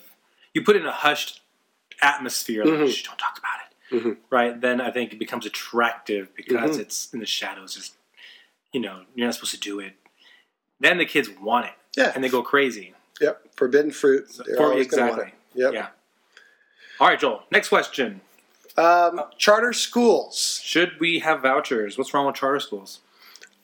[0.53, 1.41] you put in a hushed
[2.01, 2.91] atmosphere, like Mhm.
[2.93, 4.17] Shh, don't talk about it, Mhm.
[4.31, 4.59] right?
[4.59, 6.79] Then I think it becomes attractive because Mhm.
[6.79, 7.75] it's in the shadows.
[7.75, 7.93] Just
[8.73, 9.93] you know, you're not supposed to do it.
[10.79, 12.11] Then the kids want it, Yeah.
[12.13, 12.93] and they go crazy.
[13.21, 14.29] Yep, forbidden fruit.
[14.29, 15.39] For- always gonna want exactly.
[15.61, 15.73] Yep.
[15.73, 15.87] Yeah.
[16.99, 17.43] All right, Joel.
[17.51, 18.21] Next question:
[18.77, 20.59] Um, charter schools.
[20.63, 21.97] Should we have vouchers?
[21.97, 22.99] What's wrong with charter schools?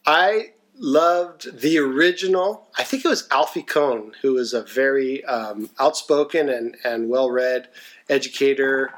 [0.05, 2.67] I loved the original.
[2.77, 7.29] I think it was Alfie Kohn, who was a very um, outspoken and, and well
[7.29, 7.67] read
[8.09, 8.91] educator,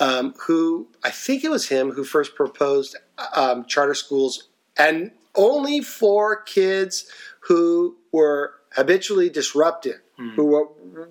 [0.00, 2.96] um, who I think it was him who first proposed
[3.34, 7.10] um, charter schools and only for kids
[7.48, 10.00] who were habitually disruptive,
[10.36, 10.66] who were,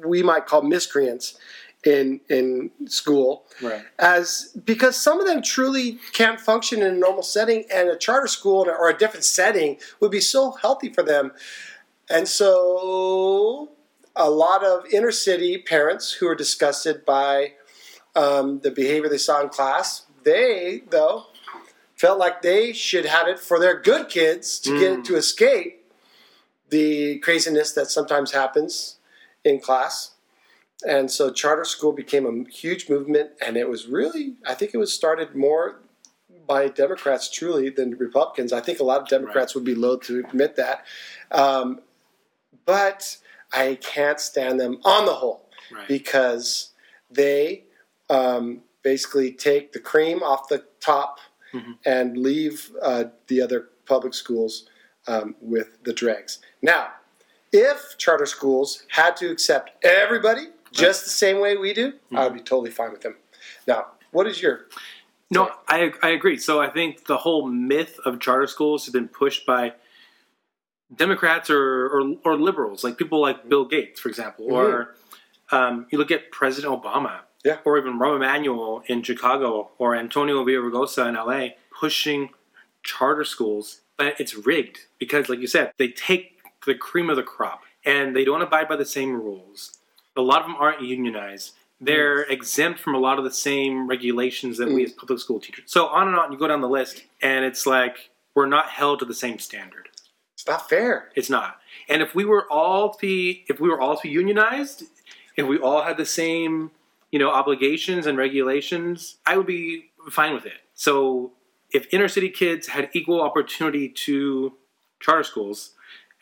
[0.07, 1.37] we might call miscreants
[1.83, 3.83] in, in school Right.
[3.97, 8.27] as because some of them truly can't function in a normal setting and a charter
[8.27, 11.31] school or a different setting would be so healthy for them.
[12.09, 13.69] And so
[14.15, 17.53] a lot of inner city parents who are disgusted by
[18.15, 21.25] um, the behavior they saw in class they though
[21.95, 25.85] felt like they should have it for their good kids to get to escape
[26.69, 28.97] the craziness that sometimes happens
[29.43, 30.11] in class
[30.87, 34.77] and so charter school became a huge movement and it was really i think it
[34.77, 35.79] was started more
[36.45, 40.19] by democrats truly than republicans i think a lot of democrats would be loath to
[40.19, 40.85] admit that
[41.31, 41.79] um,
[42.65, 43.17] but
[43.53, 45.87] i can't stand them on the whole Right.
[45.87, 46.69] because
[47.11, 47.63] they
[48.09, 51.19] um, basically take the cream off the top
[51.53, 51.77] Mhm.
[51.85, 54.67] and leave uh, the other public schools
[55.07, 56.39] um, with the dregs.
[56.61, 56.89] Now,
[57.51, 62.33] if charter schools had to accept everybody just the same way we do, I would
[62.33, 63.15] be totally fine with them.
[63.67, 64.65] Now, what is your
[65.31, 66.37] No, I I agree.
[66.37, 69.73] So I think the whole myth of charter schools has been pushed by
[70.93, 74.95] Democrats or or, or liberals, like people like Bill Gates, for example, or
[75.51, 77.57] um, you look at President Obama, Yeah.
[77.65, 82.29] or even Rahm Emanuel in Chicago, or Antonio Villaraigosa in LA, pushing
[82.83, 87.23] charter schools, but it's rigged because, like you said, they take the cream of the
[87.23, 89.77] crop and they don't abide by the same rules.
[90.15, 91.53] A lot of them aren't unionized.
[91.79, 94.85] They're exempt from a lot of the same regulations that we mm.
[94.85, 95.65] as public school teachers.
[95.67, 98.99] So on and on, you go down the list, and it's like we're not held
[98.99, 99.89] to the same standard.
[100.33, 101.09] It's not fair.
[101.15, 101.57] It's not.
[101.87, 104.83] And if we were all to be, if we were all to be unionized,
[105.35, 106.71] if we all had the same,
[107.11, 110.59] you know, obligations and regulations, I would be fine with it.
[110.73, 111.31] So
[111.71, 114.53] if inner city kids had equal opportunity to
[114.99, 115.71] charter schools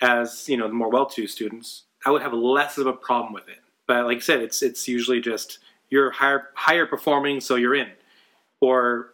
[0.02, 3.48] as, you know, the more well-to students, I would have less of a problem with
[3.48, 3.60] it.
[3.88, 7.90] But like I said, it's it's usually just you're higher higher performing, so you're in.
[8.60, 9.14] Or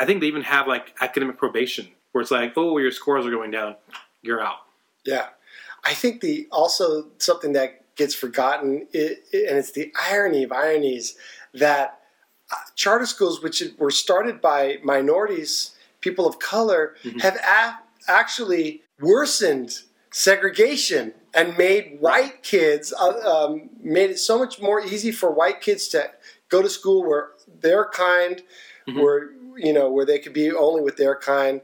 [0.00, 3.30] I think they even have like academic probation, where it's like, oh, your scores are
[3.30, 3.76] going down,
[4.22, 4.60] you're out.
[5.04, 5.28] Yeah,
[5.84, 10.52] I think the also something that gets forgotten, i i and it's the irony of
[10.52, 11.16] ironies
[11.52, 11.95] that
[12.74, 17.78] charter schools, which were started by minorities, people of color, have a-
[18.08, 19.80] actually worsened
[20.12, 25.60] segregation and made white kids uh, um, made it so much more easy for white
[25.60, 26.10] kids to
[26.48, 27.30] go to school where
[27.60, 28.42] their kind
[28.94, 31.60] where you know where they could be only with their kind.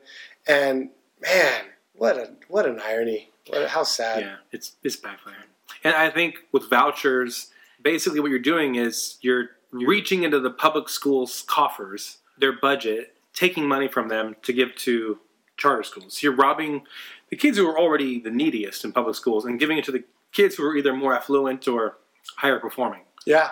[0.46, 0.90] And
[1.20, 1.62] man
[1.94, 3.30] what a what an irony.
[3.48, 4.22] What a, how sad.
[4.22, 5.48] Yeah, it's it's backfiring.
[5.84, 7.48] And I think with vouchers,
[7.82, 13.66] basically what you're doing is you're reaching into the public schools' coffers, their budget, taking
[13.66, 15.18] money from them to give to
[15.56, 16.22] charter schools.
[16.22, 16.82] You're robbing
[17.30, 20.04] the kids who are already the neediest in public schools and giving it to the
[20.32, 21.98] kids who are either more affluent or
[22.36, 23.00] higher performing.
[23.26, 23.50] yeah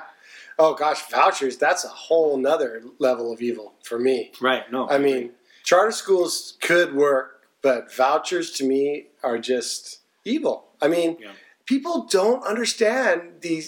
[0.59, 4.71] oh gosh vouchers that's a whole nother level of evil for me Right.
[4.71, 4.89] No.
[4.89, 5.31] i mean
[5.65, 11.33] charter schools could work but vouchers to me are just evil i mean Yeah.
[11.67, 13.63] people don't understand the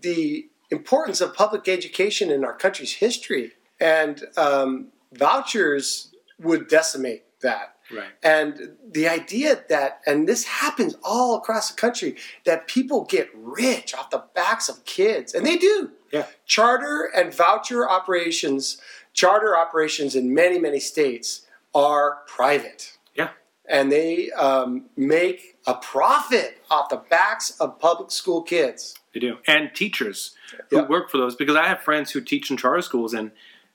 [0.00, 7.76] the importance of public education in our country's history and um, vouchers would decimate that
[7.94, 8.10] right.
[8.22, 13.94] and the idea that, and this happens all across the country, that people get rich
[13.94, 15.90] off the backs of kids, and they do.
[16.12, 16.26] Yeah.
[16.46, 18.80] Charter and voucher operations,
[19.12, 22.96] charter operations in many, many states are private.
[23.14, 23.30] Yeah.
[23.68, 28.94] And they um, make a profit off the backs of public school kids.
[29.14, 29.38] They do.
[29.46, 30.34] And teachers
[30.70, 30.86] who Yeah.
[30.86, 33.30] work for those, because I have friends who teach in charter schools and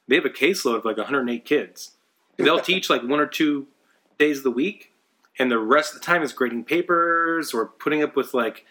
[0.07, 1.91] they have a caseload of like 108 kids.
[2.37, 3.67] They'll teach like one or two
[4.17, 4.93] days of the week,
[5.37, 8.65] and the rest of the time is grading papers or putting up with like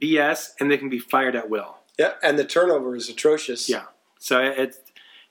[0.00, 1.78] BS, and they can be fired at will.
[1.98, 2.12] Yeah.
[2.22, 3.68] And the turnover is atrocious.
[3.68, 3.84] Yeah.
[4.18, 4.78] So it's,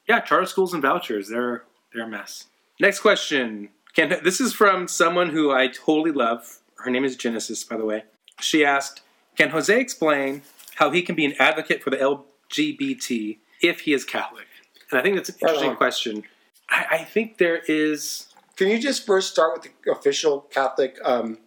[0.08, 2.48] yeah, charter schools and vouchers, they're, they're a mess.
[2.80, 3.70] Next question.
[3.94, 6.60] Can, this is from someone who I totally love.
[6.78, 8.04] Her name is Genesis, by the way.
[8.40, 9.02] She asked,
[9.38, 10.42] Can Jose explain
[10.82, 14.48] how he can be an advocate for the LGBT if he is Catholic?
[14.90, 15.76] And I think that's an interesting on.
[15.78, 16.24] question.
[16.70, 18.28] I, I think there is.
[18.56, 21.38] Can you just first start with the official Catholic um,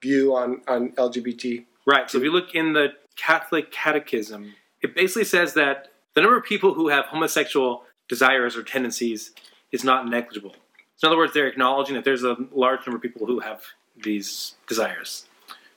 [0.00, 1.64] view on, on LGBT?
[1.84, 2.08] Right.
[2.08, 6.44] So if you look in the Catholic Catechism, it basically says that the number of
[6.44, 9.32] people who have homosexual desires or tendencies
[9.72, 10.54] is not negligible.
[10.96, 13.62] So in other words, they're acknowledging that there's a large number of people who have
[14.00, 15.26] these desires,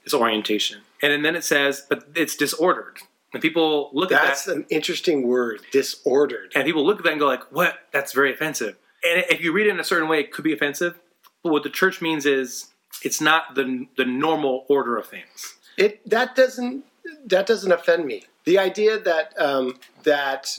[0.08, 0.82] this orientation.
[1.02, 3.00] And and then it says, but it's disordered.
[3.34, 4.28] And people look at that.
[4.28, 6.54] That's an interesting word, disordered.
[6.56, 7.80] and people look at that and go like, "What?
[7.92, 10.54] That's very offensive." And if you read it in a certain way, it could be
[10.54, 10.98] offensive.
[11.44, 12.68] But what the church means is
[13.04, 15.56] it's not the the normal order of things.
[15.78, 16.86] It that doesn't
[17.26, 18.24] that doesn't offend me.
[18.46, 20.58] The idea that um, that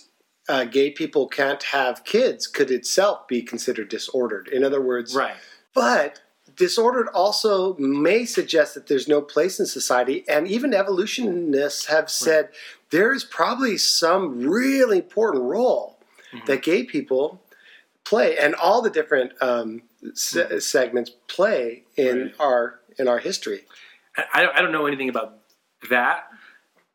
[0.49, 4.49] uh, gay people can't have kids could itself be considered disordered.
[4.49, 5.37] In other words, Right.
[5.75, 6.21] But
[6.59, 12.51] disordered also may suggest that there's no place in society, and even evolutionists have said
[12.91, 15.99] there is probably some really important role
[16.47, 17.41] that gay people
[18.05, 19.83] play, and all the different um,
[20.15, 22.35] se- segments play in Right.
[22.41, 23.65] our in our history.
[24.17, 25.39] I- I don't know anything about
[25.89, 26.29] that,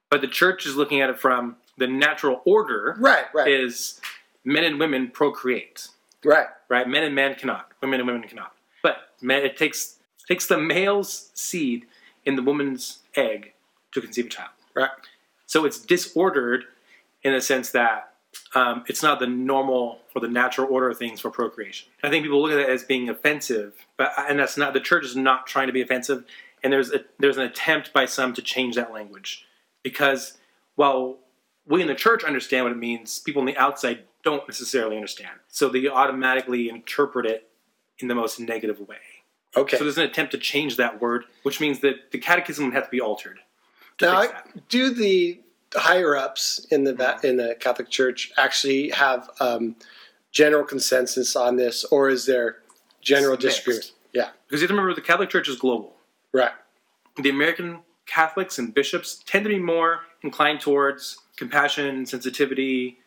[0.09, 4.01] but the church is looking at it from the natural order Right, right, is
[4.43, 5.87] men and women procreate,
[6.25, 6.47] right.
[6.69, 6.87] right?
[6.87, 8.53] Men and men cannot, women and women cannot.
[9.23, 11.85] Men, it takes takes the male's seed
[12.25, 13.53] in the woman's egg
[13.91, 14.51] to conceive a child.
[14.75, 14.89] Right.
[15.45, 16.65] So it's disordered
[17.23, 18.13] in the sense that
[18.55, 21.89] um, it's not the normal or the natural order of things for procreation.
[22.03, 25.05] I think people look at it as being offensive, but and that's not the church
[25.05, 26.25] is not trying to be offensive.
[26.63, 29.45] And there's a, there's an attempt by some to change that language
[29.83, 30.37] because
[30.75, 31.17] while
[31.67, 35.39] we in the church understand what it means, people on the outside don't necessarily understand.
[35.49, 37.49] So they automatically interpret it
[37.99, 38.97] in the most negative way.
[39.55, 39.77] Okay.
[39.77, 42.85] So there's an attempt to change that word, which means that the catechism would have
[42.85, 43.39] to be altered.
[43.99, 44.69] to now, fix I- that.
[44.69, 45.39] do the
[45.75, 49.75] higher ups in the in the Catholic Church actually have um,
[50.31, 52.57] general consensus on this, or is there
[53.01, 53.91] general disagreement?
[54.13, 54.29] Yeah.
[54.47, 55.95] Because you have to remember the Catholic Church is global.
[56.31, 56.51] Right.
[57.17, 62.97] the American Catholics and bishops tend to be more inclined towards compassion, sensitivity,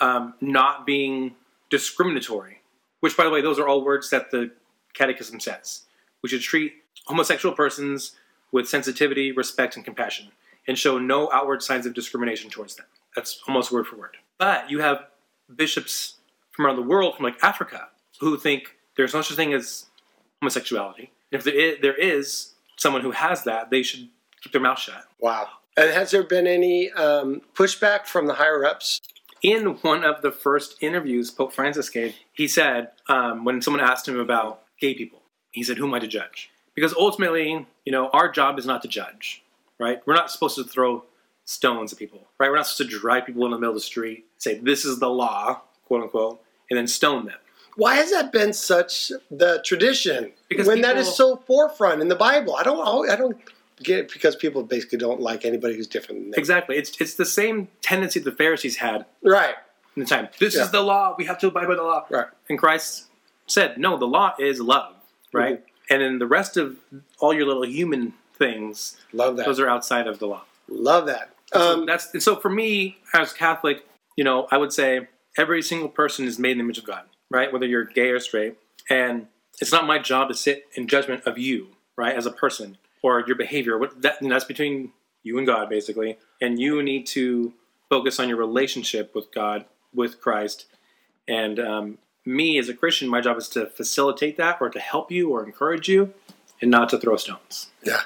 [0.00, 1.34] um, not being
[1.70, 2.60] discriminatory.
[3.00, 4.50] Which, by the way, those are all words that the
[4.94, 5.82] Catechism says.
[6.22, 6.74] We should treat
[7.06, 8.12] homosexual persons
[8.52, 10.28] with sensitivity, respect, and compassion,
[10.68, 12.86] and show no outward signs of discrimination towards them.
[13.16, 14.16] That's almost word for word.
[14.38, 15.06] But you have
[15.54, 16.16] bishops
[16.52, 17.88] from around the world, from like Africa,
[18.20, 19.86] who think there's no such thing as
[20.40, 21.10] homosexuality.
[21.30, 24.08] If there is, there is someone who has that, they should
[24.42, 25.04] keep their mouth shut.
[25.18, 25.48] Wow.
[25.76, 29.00] And has there been any um, pushback from the higher ups?
[29.42, 34.06] In one of the first interviews Pope Francis gave, he said, um, when someone asked
[34.06, 35.21] him about gay people,
[35.52, 36.50] he said, Who am I to judge?
[36.74, 39.42] Because ultimately, you know, our job is not to judge,
[39.78, 40.00] right?
[40.06, 41.04] We're not supposed to throw
[41.44, 42.50] stones at people, right?
[42.50, 44.98] We're not supposed to drive people in the middle of the street, say, This is
[44.98, 47.36] the law, quote unquote, and then stone them.
[47.76, 50.32] Why has that been such the tradition?
[50.48, 53.08] Because when that people- is so forefront in the Bible, I don't.
[53.10, 53.38] I don't
[53.82, 56.38] get it because people basically don't like anybody who's different than them.
[56.38, 56.76] Exactly.
[56.76, 59.54] It's, it's the same tendency the Pharisees had Right.
[59.96, 60.28] in the time.
[60.38, 60.62] This Yeah.
[60.64, 61.16] is the law.
[61.18, 62.06] We have to abide by the law.
[62.08, 62.26] Right.
[62.48, 63.06] And Christ
[63.48, 64.94] said, no, the law is love,
[65.32, 65.58] right?
[65.58, 65.94] Mm-hmm.
[65.94, 66.76] And then the rest of
[67.18, 69.46] all your little human things, Love that.
[69.46, 70.42] those are outside of the law.
[70.68, 71.30] Love that.
[71.52, 73.84] So Um, that's and so for me as Catholic,
[74.16, 77.04] you know, I would say every single person is made in the image of God,
[77.30, 77.52] right?
[77.52, 78.56] Whether you're gay or straight,
[78.88, 79.26] and
[79.60, 83.22] it's not my job to sit in judgment of you, right, as a person or
[83.26, 83.76] your behavior.
[83.78, 84.92] What that that's between
[85.22, 87.52] you and God, basically, and you need to
[87.90, 90.66] focus on your relationship with God, with Christ,
[91.28, 95.10] and um, me as a Christian, my job is to facilitate that or to help
[95.10, 96.14] you or encourage you,
[96.60, 97.70] and not to throw stones.
[97.82, 98.02] Yeah.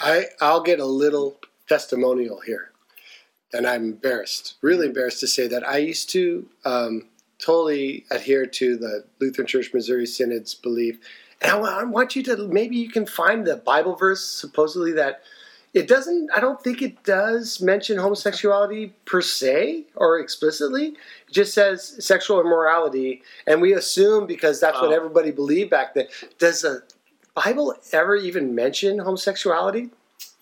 [0.00, 2.70] I I'll get a little testimonial here.
[3.54, 8.76] And I'm embarrassed, really embarrassed to say that I used to um, totally adhere to
[8.76, 10.98] the Lutheran Church Missouri Synod's belief.
[11.40, 15.22] And I, I want you to maybe you can find the Bible verse supposedly that
[15.74, 20.88] it doesn't, I don't think it does mention homosexuality per se or explicitly.
[21.28, 23.22] It just says sexual immorality.
[23.46, 24.94] And we assume because that's what Oh.
[24.96, 26.08] everybody believed back then.
[26.38, 26.82] Does the
[27.34, 29.90] Bible ever even mention homosexuality?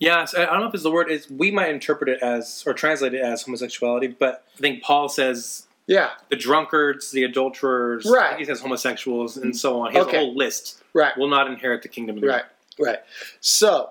[0.00, 1.10] Yes, I don't know if it's the word.
[1.10, 5.08] Is we might interpret it as or translate it as homosexuality, but I think Paul
[5.08, 8.38] says Yeah, the drunkards, the adulterers, Right.
[8.38, 9.92] He says homosexuals, and so on.
[9.92, 10.16] He has Okay.
[10.16, 10.82] a whole list.
[10.94, 12.28] right, Will not inherit the kingdom of God.
[12.28, 12.44] right,
[12.78, 12.98] right.
[13.40, 13.90] So,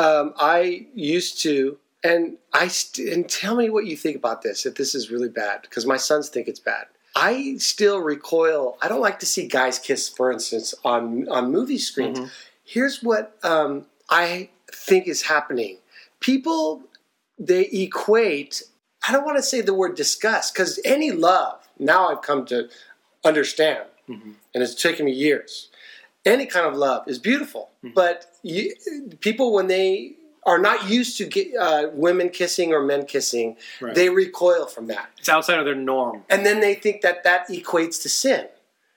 [0.00, 4.64] um, I used to, and I st- and tell me what you think about this.
[4.66, 6.86] If this is really bad, because my sons think it's bad.
[7.16, 8.78] I still recoil.
[8.80, 12.18] I don't like to see guys kiss, for instance, on on movie screens.
[12.18, 12.30] Mhm.
[12.64, 15.78] Here's what um, I think is happening.
[16.20, 16.82] People
[17.38, 18.62] they equate.
[19.06, 22.68] I don't want to say the word disgust because any love now I've come to
[23.24, 24.34] understand, Mhm.
[24.54, 25.69] and it's taken me years.
[26.26, 28.74] Any kind of love is beautiful, but you,
[29.20, 33.94] people when they are not used to get, uh, women kissing or men kissing, Right.
[33.94, 36.24] they recoil from that It's outside of their norm.
[36.28, 38.48] and then they think that that equates to sin.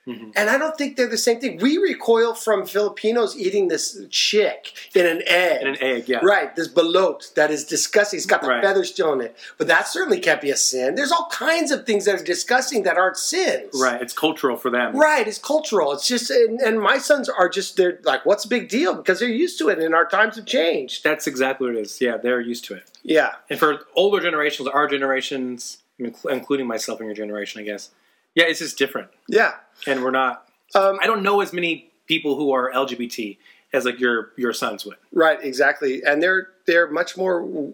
[0.06, 0.32] Mhm.
[0.36, 1.58] And I don't think they're the same thing.
[1.60, 5.58] We recoil from Filipinos eating this chick in an egg.
[5.62, 6.18] And an egg, yeah.
[6.22, 8.18] Right, this balut that is disgusting.
[8.18, 8.62] It's got the Right.
[8.62, 9.34] feathers still in it.
[9.56, 10.94] But that certainly can't be a sin.
[10.94, 13.70] There's all kinds of things that are disgusting that aren't sins.
[13.80, 14.00] Right.
[14.02, 14.94] It's cultural for them.
[14.94, 15.92] Right, it's cultural.
[15.92, 18.94] It's just, and, and my sons are just, they're like, what's the big deal?
[18.94, 21.02] Because they're used to it and our times have changed.
[21.02, 22.00] That's exactly what it is.
[22.02, 22.84] Yeah, they're used to it.
[23.02, 23.32] Yeah.
[23.48, 27.88] And for older generations, our generations, including myself and your generation, I guess.
[28.34, 29.54] Yeah, it's just different, Yeah.
[29.86, 30.48] and we're not.
[30.74, 33.38] Um, I don't know as many people who are LGBT
[33.72, 34.96] as like your your sons would.
[35.12, 36.02] Right, exactly.
[36.04, 37.72] And they're they're much more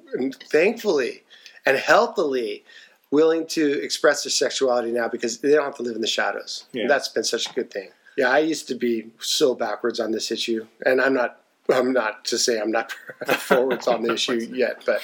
[0.50, 1.22] thankfully
[1.66, 2.64] and healthily
[3.10, 6.64] willing to express their sexuality now because they don't have to live in the shadows.
[6.72, 6.86] Yeah.
[6.88, 7.90] That's been such a good thing.
[8.16, 11.38] Yeah, I used to be so backwards on this issue, and I'm not.
[11.72, 12.90] I'm not to say I'm not
[13.38, 15.00] forwards on the issue yet, but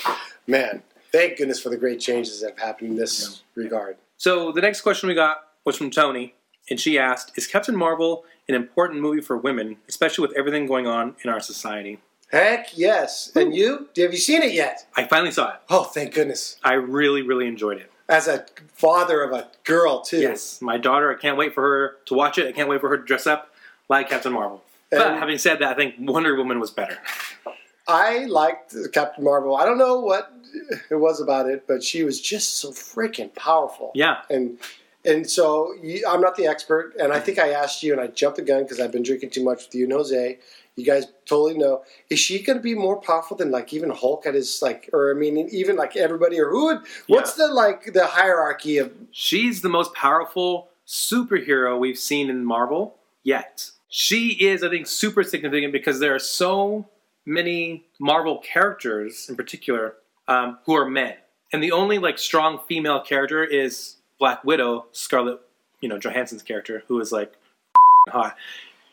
[0.48, 3.96] man, thank goodness for the great changes that have happened in this regard.
[4.16, 6.35] So the next question we got was from Tony,
[6.70, 10.86] and she asked, "Is Captain Marvel an important movie for women, especially with everything going
[10.86, 12.01] on in our society?"
[12.32, 13.30] Heck yes.
[13.36, 13.88] And you?
[13.97, 14.86] Have you seen it yet?
[14.97, 15.61] I finally saw it.
[15.68, 16.57] Oh, thank goodness.
[16.64, 17.90] I really, really enjoyed it.
[18.09, 20.18] as a father of a girl too.
[20.20, 21.11] Yes, my daughter.
[21.11, 22.47] I can't wait for her to watch it.
[22.49, 23.53] I can't wait for her to dress up
[23.88, 24.62] like Captain Marvel.
[24.90, 26.99] But having said that, I think Wonder Woman was better.
[27.88, 29.57] I liked Captain Marvel.
[29.57, 30.32] I don't know what
[30.90, 33.90] it was about it, but she was just so freaking powerful.
[33.95, 34.59] Yeah, And
[35.07, 38.09] and so you, I'm not the expert, and I think I asked you, and I
[38.09, 40.38] jumped the gun because I've been drinking too much with you and Jose.
[40.74, 41.84] You guys totally know.
[42.11, 45.11] Is she going to be more powerful than like even Hulk at his like, or
[45.11, 46.80] I mean, even like everybody, or who would?
[47.07, 48.92] What's the like the hierarchy of?
[49.11, 53.70] she's the most powerful superhero we've seen in Marvel yet.
[53.88, 56.86] She is, I think, super significant because there are so
[57.24, 59.94] many Marvel characters, in particular,
[60.28, 61.14] um, who are men,
[61.52, 65.40] and the only like strong female character is Black Widow, Scarlett,
[65.80, 67.34] you know, Johansson's character, who is like
[68.08, 68.36] hot.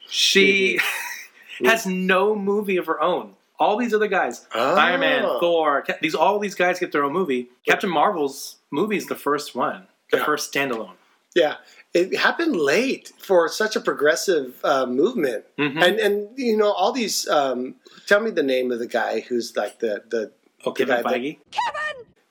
[0.09, 0.79] She
[1.63, 3.35] has no movie of her own.
[3.59, 5.39] All these other guys, Iron Man, Oh.
[5.39, 7.47] Thor, Cap- these all these guys get their own movie.
[7.67, 10.25] Captain Marvel's movie is the first one, the Yeah.
[10.25, 10.95] first standalone.
[11.35, 11.55] Yeah,
[11.93, 15.81] it happened late for such a progressive uh, movement, Mhm.
[15.81, 17.27] and and you know all these.
[17.29, 17.75] Um,
[18.07, 20.31] tell me the name of the guy who's like the the
[20.65, 21.37] Oh, the Kevin guy that- Feige,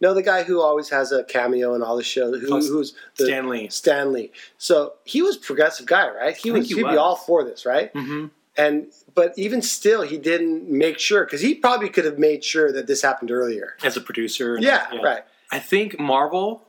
[0.03, 2.39] no the guy who always has a cameo in all the shows.
[2.43, 3.69] Who, who's the, Stan Lee.
[3.69, 4.31] Stan Lee.
[4.59, 6.37] So he was a progressive guy, right?
[6.37, 6.69] He was.
[6.69, 7.91] he he'd be all for this, right?
[7.95, 8.27] hmm
[8.57, 12.71] And but even still, he didn't make sure because he probably could have made sure
[12.73, 13.77] that this happened earlier.
[13.83, 15.25] As a producer, and- Yeah, right.
[15.51, 16.63] I think Marvel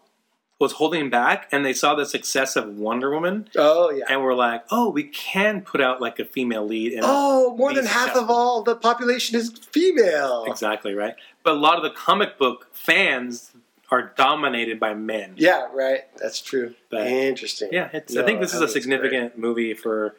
[0.64, 4.06] was holding back, and they saw the success of Wonder Woman, Oh yeah.
[4.10, 7.86] and we're like, "Oh, we can put out like a female lead." Oh, more than
[7.86, 10.46] half of all the population is female.
[10.48, 11.16] exactly right.
[11.44, 13.52] But a lot of the comic book fans
[13.92, 15.34] are dominated by men.
[15.38, 16.02] Yeah, right.
[16.18, 16.74] That's true.
[16.90, 17.70] But- Interesting.
[17.72, 20.16] Yeah, it's, I think this is a significant movie for.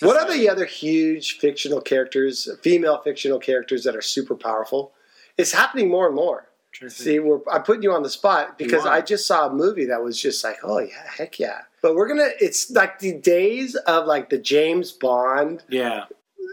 [0.00, 4.92] What are the other huge fictional characters, female fictional characters that are super powerful?
[5.38, 6.48] It's happening more and more.
[6.88, 10.02] See, we're, I'm putting you on the spot because I just saw a movie that
[10.02, 11.62] was just like, oh yeah, heck yeah.
[11.82, 12.30] But we're gonna.
[12.40, 15.62] It's like the days of like the James Bond.
[15.68, 16.04] Yeah,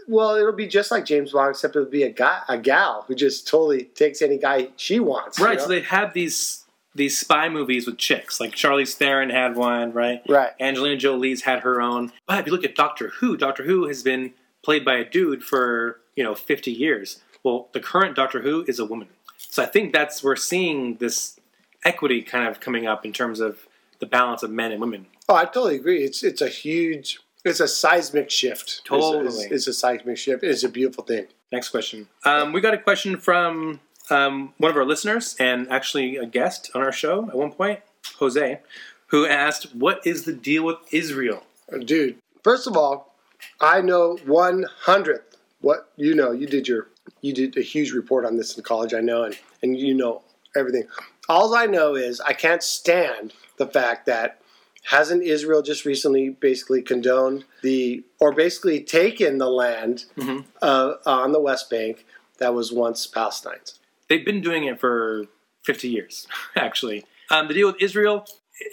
[0.08, 3.14] Well, it'll be just like James Bond, except it'll be a guy, a gal who
[3.14, 5.38] just totally takes any guy she wants.
[5.38, 5.56] you right.
[5.56, 5.64] know?
[5.64, 6.64] So they had these
[6.94, 10.22] these spy movies with chicks, like Charlize Theron had one, right?
[10.28, 10.50] right.
[10.60, 12.12] Angelina Jolie's had her own.
[12.26, 15.42] But if you look at Doctor Who, Doctor Who has been played by a dude
[15.42, 17.20] for you know 50 years.
[17.42, 19.08] Well, the current Doctor Who is a woman.
[19.50, 21.38] So I think that's we're seeing this
[21.84, 23.66] equity kind of coming up in terms of
[23.98, 25.06] the balance of men and women.
[25.28, 26.02] Oh, I totally agree.
[26.04, 28.82] It's it's a huge, it's a seismic shift.
[28.84, 29.26] It's- Totally.
[29.26, 30.42] it's, it's a seismic shift.
[30.42, 31.26] It's a beautiful thing.
[31.52, 32.08] Next question.
[32.24, 36.70] Um, we got a question from um, one of our listeners and actually a guest
[36.74, 37.80] on our show at one point,
[38.18, 38.60] Jose,
[39.08, 41.42] who asked, "What is the deal with Israel?"
[41.84, 42.16] dude.
[42.42, 43.14] First of all,
[43.60, 46.30] I know one hundredth what you know.
[46.32, 46.88] You did your
[47.20, 48.94] you did a huge report on this in college.
[48.94, 50.22] I know, and and you know
[50.56, 50.84] everything.
[51.28, 54.40] All I know is I can't stand the fact that
[54.84, 60.44] hasn't Israel just recently basically condoned the or basically taken the land Mhm.
[60.62, 62.06] uh, on the West Bank
[62.38, 63.78] that was once Palestine's.
[64.08, 65.26] they've been doing it for
[65.64, 68.24] 50 years actually um, the deal with israel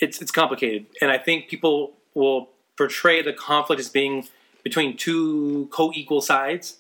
[0.02, 4.26] it's, it's complicated and i think people will portray the conflict as being
[4.64, 6.78] between two co-equal sides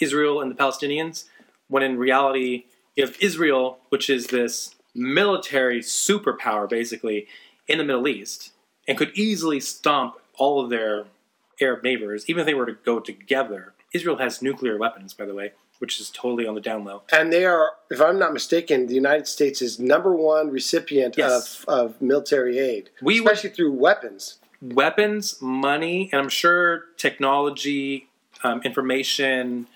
[0.00, 1.24] israel and the palestinians
[1.68, 2.64] when in reality
[2.96, 7.26] you have israel which is this military superpower basically
[7.66, 8.52] in the middle east
[8.86, 11.04] and could easily stomp all of their
[11.60, 15.34] arab neighbors even if they were to go together israel has nuclear weapons by the
[15.34, 18.88] way which is totally on the down low And they are, if I'm not mistaken,
[18.88, 21.64] the United States is number one recipient Yes.
[21.68, 24.38] of, of military aid, We would- especially through weapons.
[24.60, 28.07] weapons, money, and I'm sure technology,
[28.44, 29.66] um, information,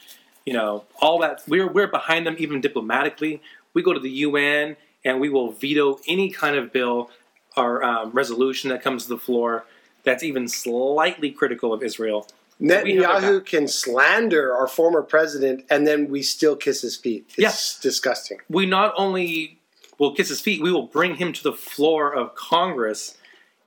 [0.44, 1.42] you know, all that.
[1.46, 3.40] We're we're behind them even diplomatically.
[3.74, 7.10] We go to the UN and we will veto any kind of bill
[7.56, 9.64] or um, resolution that comes to the floor
[10.04, 12.26] that's even slightly critical of Israel.
[12.58, 16.96] We have their Netanyahu can slander our former president, and then we still kiss his
[16.96, 17.24] feet.
[17.30, 17.80] It's Yes.
[17.80, 18.38] disgusting.
[18.48, 19.58] We not only
[19.98, 23.16] will kiss his feet, we will bring him to the floor of Congress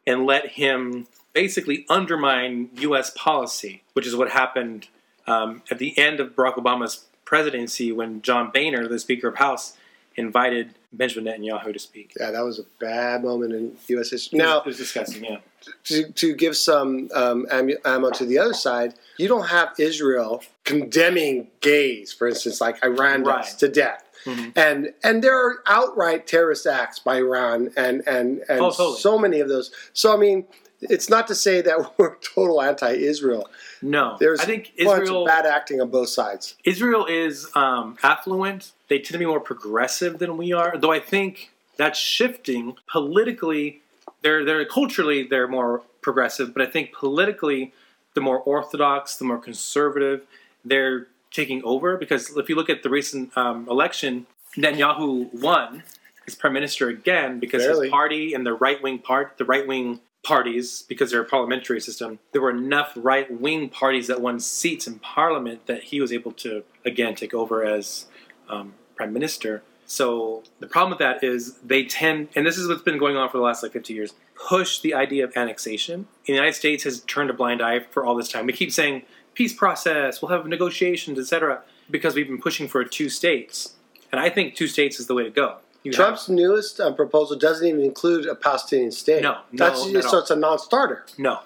[0.08, 1.08] and let him
[1.46, 3.12] basically undermine U.S.
[3.16, 4.88] policy, which is what happened
[5.28, 9.78] um, at the end of Barack Obama's presidency when John Boehner, the Speaker of House,
[10.16, 12.14] invited Benjamin Netanyahu to speak.
[12.18, 14.10] Yeah, that was a bad moment in U.S.
[14.12, 14.40] history.
[14.40, 15.26] it Now, was disgusting.
[15.26, 15.38] Yeah,
[15.86, 21.48] to, to give some um, ammo, to the other side, you don't have Israel condemning
[21.60, 23.60] gays, for instance, like Iran does Right.
[23.60, 24.02] to death.
[24.26, 24.54] Mhm.
[24.58, 28.98] And and there are outright terrorist acts by Iran and and, and Oh, totally.
[29.00, 29.70] so many of those.
[29.94, 30.46] So I mean,
[30.82, 33.50] it's not to say that we're total anti-Israel.
[33.82, 35.22] no, There's I think Israel.
[35.22, 36.56] of bad acting on both sides.
[36.64, 38.72] Israel is um, affluent.
[38.88, 40.78] They tend to be more progressive than we are.
[40.78, 43.82] Though I think That's shifting politically.
[44.22, 47.74] They're they're culturally they're more progressive, but I think politically,
[48.14, 50.22] the more orthodox, the more conservative,
[50.64, 51.98] they're taking over.
[51.98, 54.26] Because if you look at the recent um, election,
[54.58, 55.84] Netanyahu won
[56.28, 57.88] as prime minister again because Barely.
[57.88, 61.80] his party and the right wing part, the right wing parties, because they're a parliamentary
[61.80, 66.12] system, there were enough right wing parties that won seats in parliament that he was
[66.12, 68.08] able to again take over as
[68.50, 69.62] um, prime minister.
[69.86, 73.30] So the problem with that is they tend, and this is what's been going on
[73.30, 76.08] for the last like 50 years, push the idea of annexation.
[76.26, 78.48] The United States has turned a blind eye for all this time.
[78.48, 79.04] We keep saying
[79.36, 83.76] peace process, we'll have negotiations, etc., because we've been pushing for two states,
[84.12, 85.58] and I think two states is the way to go.
[85.86, 89.22] You have- Trump's newest um, proposal doesn't even include a Palestinian state.
[89.22, 91.06] No, no, That's, at so it's a non-starter.
[91.18, 91.40] No.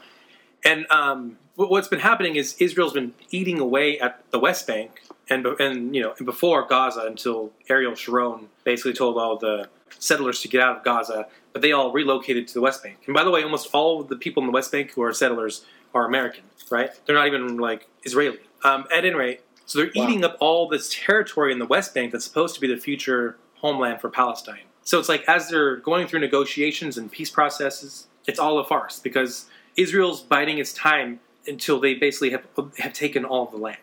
[0.64, 5.02] And um, what- what's been happening is Israel's been eating away at the West Bank
[5.30, 9.70] and and you know and before Gaza until Ariel Sharon basically told all the
[10.00, 12.98] settlers to get out of Gaza, but they all relocated to the West Bank.
[13.06, 15.14] And by the way, almost all of the people in the West Bank who are
[15.14, 16.92] settlers are American, right?
[17.06, 18.40] They're not even like Israeli.
[18.64, 20.04] Um, at any rate, so they're Wow.
[20.04, 23.38] eating up all this territory in the West Bank that's supposed to be the future
[23.60, 24.64] homeland for Palestine.
[24.84, 29.00] So it's like as they're going through negotiations and peace processes, it's all a farce
[29.00, 29.46] because
[29.78, 32.46] Israel's biding its time until they basically have
[32.80, 33.78] have taken all the land.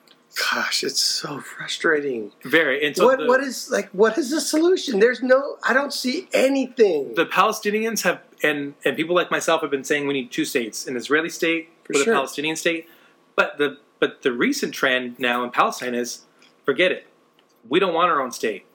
[0.53, 2.33] Gosh, it's so frustrating.
[2.45, 2.87] Very.
[2.87, 4.99] And so what the, what is like what is the solution?
[5.01, 7.15] There's no I don't see anything.
[7.15, 10.87] the Palestinians have and and people like myself have been saying we need two states,
[10.87, 12.13] an Israeli state For with sure.
[12.13, 12.87] a Palestinian state.
[13.35, 16.23] But the but the recent trend now in Palestine is
[16.65, 17.07] forget it.
[17.69, 18.67] We don't want our own state.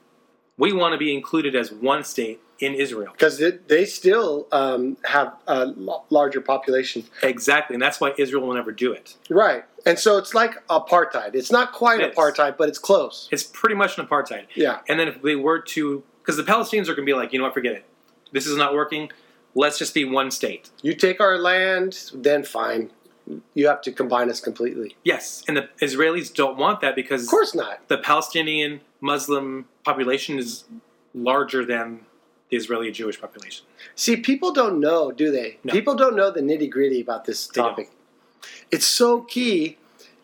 [0.58, 3.10] We want to be included as one state in Israel.
[3.12, 5.66] because they still um, have a
[6.10, 9.16] larger population, Exactly, and that's why Israel will never do it.
[9.30, 9.64] right?
[9.84, 11.34] And so it's like apartheid.
[11.34, 12.16] It's not quite It is.
[12.16, 13.28] apartheid, but it's close.
[13.32, 14.46] It's pretty much an apartheid.
[14.54, 17.32] Yeah, And then if they were to, because the Palestinians are going to be like,
[17.32, 17.84] you know what, forget it.
[18.30, 19.10] This is not working.
[19.56, 20.70] Let's just be one state.
[20.82, 22.90] you take our land, then fine.
[23.54, 24.96] You have to combine us completely.
[25.02, 27.88] Yes, and the Israelis don't want that because Of course not.
[27.88, 30.64] the Palestinian Muslim population is
[31.14, 32.06] larger than
[32.48, 33.66] the Israeli Jewish population.
[33.94, 35.58] See, people don't know, do they?
[35.64, 35.72] No.
[35.72, 37.90] People don't know the nitty gritty about this topic.
[38.70, 39.76] It's so key.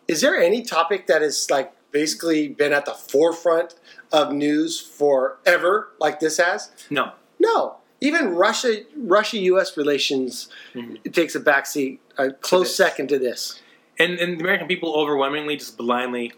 [0.07, 3.75] Is there any topic that has like basically been at the forefront
[4.11, 6.71] of news forever, like this has?
[6.89, 7.75] No, No.
[8.01, 9.75] Even Russia, Russia-U.S.
[9.75, 10.99] relations, Mhm.
[11.03, 12.75] it takes a backseat, a close this.
[12.77, 13.61] second to this.
[13.99, 16.31] and and the American people overwhelmingly just blindly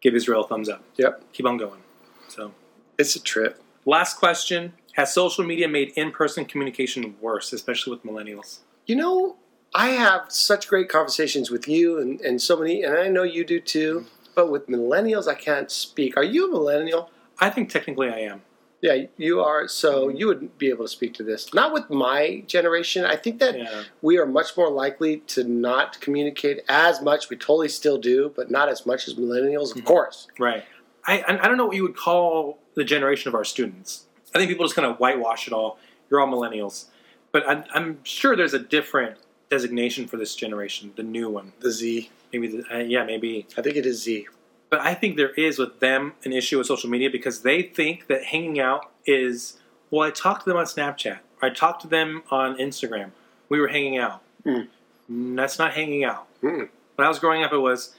[0.00, 0.82] give Israel a thumbs up.
[0.96, 1.80] Yep, Keep on going.
[2.28, 2.52] So,
[2.98, 3.60] it's a trip.
[3.84, 8.58] last question: Has social media made in-person communication worse, especially with millennials?
[8.86, 9.36] You know,
[9.74, 13.44] I have such great conversations with you and, and so many, and I know you
[13.44, 14.00] do too.
[14.00, 14.08] Mm-hmm.
[14.34, 16.16] But with millennials, I can't speak.
[16.16, 17.10] Are you a millennial?
[17.40, 18.42] I think technically I am.
[18.80, 19.66] Yeah, you are.
[19.66, 21.52] So you would be able to speak to this.
[21.52, 23.04] Not with my generation.
[23.04, 23.82] I think that Yeah.
[24.02, 27.28] we are much more likely to not communicate as much.
[27.28, 29.84] We totally still do, but not as much as millennials, of Mhm.
[29.84, 30.28] course.
[30.38, 30.64] Right.
[31.06, 34.04] I, I I don't know what you would call the generation of our students.
[34.34, 35.78] I think people just kind of whitewash it all.
[36.08, 36.84] You're all millennials,
[37.32, 39.16] but I'm, I'm sure there's a different
[39.50, 41.52] designation for this generation, the new one.
[41.60, 42.10] The Z.
[42.32, 43.46] Maybe, the, uh, yeah, maybe.
[43.56, 44.26] I think it is Z.
[44.70, 48.06] But I think there is with them an issue with social media because they think
[48.08, 49.58] that hanging out is.
[49.90, 51.20] Well, I talked to them on Snapchat.
[51.40, 53.12] I talked to them on Instagram.
[53.48, 54.20] We were hanging out.
[54.44, 54.68] Mm.
[55.10, 56.26] Mm, That's not hanging out.
[56.42, 56.68] Mm-mm.
[56.96, 57.94] When I was growing up, it was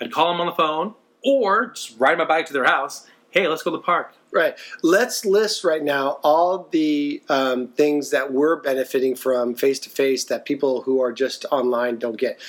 [0.00, 3.06] I'd call them on the phone or just ride my bike to their house.
[3.30, 4.14] Hey, let's go to the park.
[4.32, 4.56] Right.
[4.82, 10.24] Let's list right now all the um, things that we're benefiting from face to face
[10.24, 12.40] that people who are just online don't get.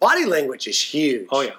[0.00, 1.28] Body language is huge.
[1.30, 1.52] Oh yeah,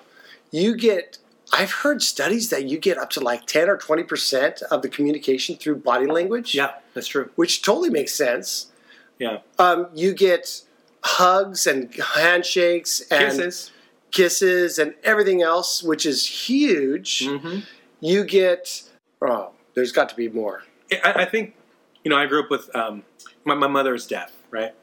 [0.52, 1.20] You get,
[1.56, 5.56] I've heard studies that you get up to like 10 or 20% of the communication
[5.56, 6.56] through body language.
[6.56, 7.30] yeah, that's true.
[7.36, 8.72] Which totally makes sense.
[9.20, 10.64] Yeah, Um, you get
[11.04, 13.72] hugs and handshakes and kisses.
[14.12, 17.26] kisses and everything else, which is huge.
[17.28, 17.60] hmm
[18.02, 18.84] You get,
[19.22, 20.64] oh, there's got to be more.
[21.04, 21.56] I, I think
[22.04, 23.04] you know I grew up with um,
[23.46, 24.74] my my mother is deaf, right,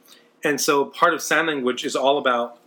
[0.44, 2.58] and so part of sign language is all about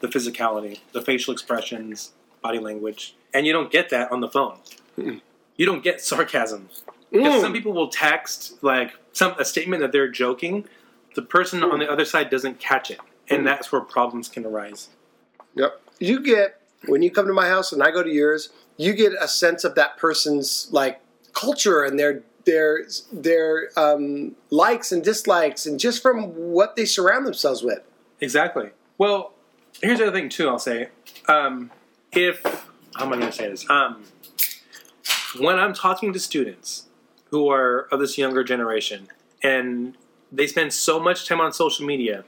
[0.00, 4.58] the physicality, the facial expressions, body language, and you don't get that on the phone.
[4.98, 5.20] Mm-mm.
[5.56, 6.68] You don't get sarcasm.
[7.10, 7.40] Because Mm.
[7.42, 10.64] some people will text like some a statement that they're joking,
[11.14, 13.44] the person on the other side doesn't catch it, and Mm.
[13.44, 14.88] that's where problems can arise.
[15.54, 15.80] Yep.
[15.98, 19.12] You get when you come to my house and I go to yours, you get
[19.20, 21.00] a sense of that person's like
[21.32, 27.24] culture and their their their um, likes and dislikes, and just from what they surround
[27.26, 27.80] themselves with.
[28.20, 28.70] Exactly.
[28.98, 29.32] Well,
[29.82, 30.48] here's the other thing too.
[30.48, 30.88] I'll say,
[31.28, 31.70] um,
[32.10, 32.42] if
[32.96, 33.68] how am I going to say this?
[33.70, 34.04] Um,
[35.38, 36.86] when I'm talking to students
[37.30, 39.08] who are of this younger generation,
[39.42, 39.96] and
[40.30, 42.24] they spend so much time on social media.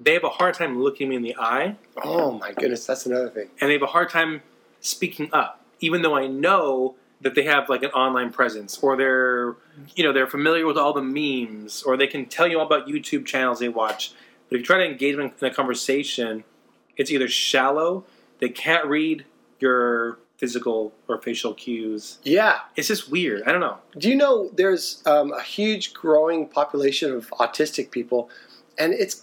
[0.00, 3.28] They have a hard time looking me in the eye, Oh my goodness, that's another
[3.30, 3.48] thing.
[3.60, 4.42] and they have a hard time
[4.80, 9.54] speaking up, even though I know that they have like an online presence, or they're
[9.94, 12.86] you know they're familiar with all the memes, or they can tell you all about
[12.88, 14.12] YouTube channels they watch.
[14.48, 16.44] But if you try to engage them in a conversation,
[16.96, 18.04] it's either shallow,
[18.40, 19.24] they can't read
[19.64, 22.18] your physical or facial cues.
[22.22, 22.56] Yeah.
[22.76, 23.40] It's just weird.
[23.46, 23.78] I don't know.
[24.02, 28.20] Do you know there's um, a huge growing population of autistic people,
[28.82, 29.16] and it's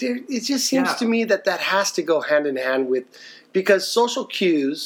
[0.00, 0.94] there, it just seems Yeah.
[1.00, 3.04] to me that that has to go hand in hand with
[3.52, 4.78] because social cues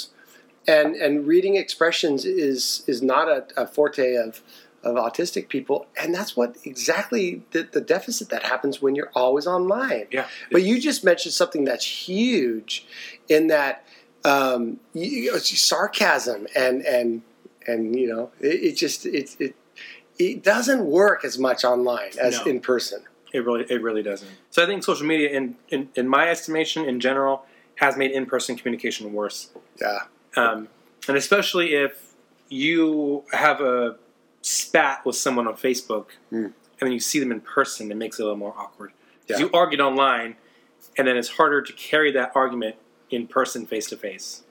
[0.67, 4.43] and and reading expressions is is not a, a forte of
[4.89, 9.47] of autistic people, and that's what exactly the, the deficit that happens when you're always
[9.47, 10.07] online.
[10.11, 10.27] Yeah.
[10.53, 12.73] But you just mentioned something that's huge
[13.29, 13.75] in that
[14.25, 17.23] um, you, you- sarcasm and and
[17.67, 19.55] and you know it, it just it, it
[20.19, 22.51] it doesn't work as much online as No.
[22.53, 23.03] in person.
[23.33, 24.29] It really, it really doesn't.
[24.51, 27.45] So I think social media, in, in, in my estimation, in general,
[27.77, 29.51] has made in-person communication worse.
[29.81, 29.99] Yeah.
[30.35, 30.69] Um,
[31.07, 32.15] and especially if
[32.49, 33.97] you have a
[34.43, 36.47] spat with someone on Facebook, Mm.
[36.47, 38.93] and then you see them in person, it makes it a little more awkward.
[39.29, 39.39] Yeah.
[39.39, 40.37] You argued online,
[40.97, 42.77] and then it's harder to carry that argument
[43.11, 44.43] in person, face to face.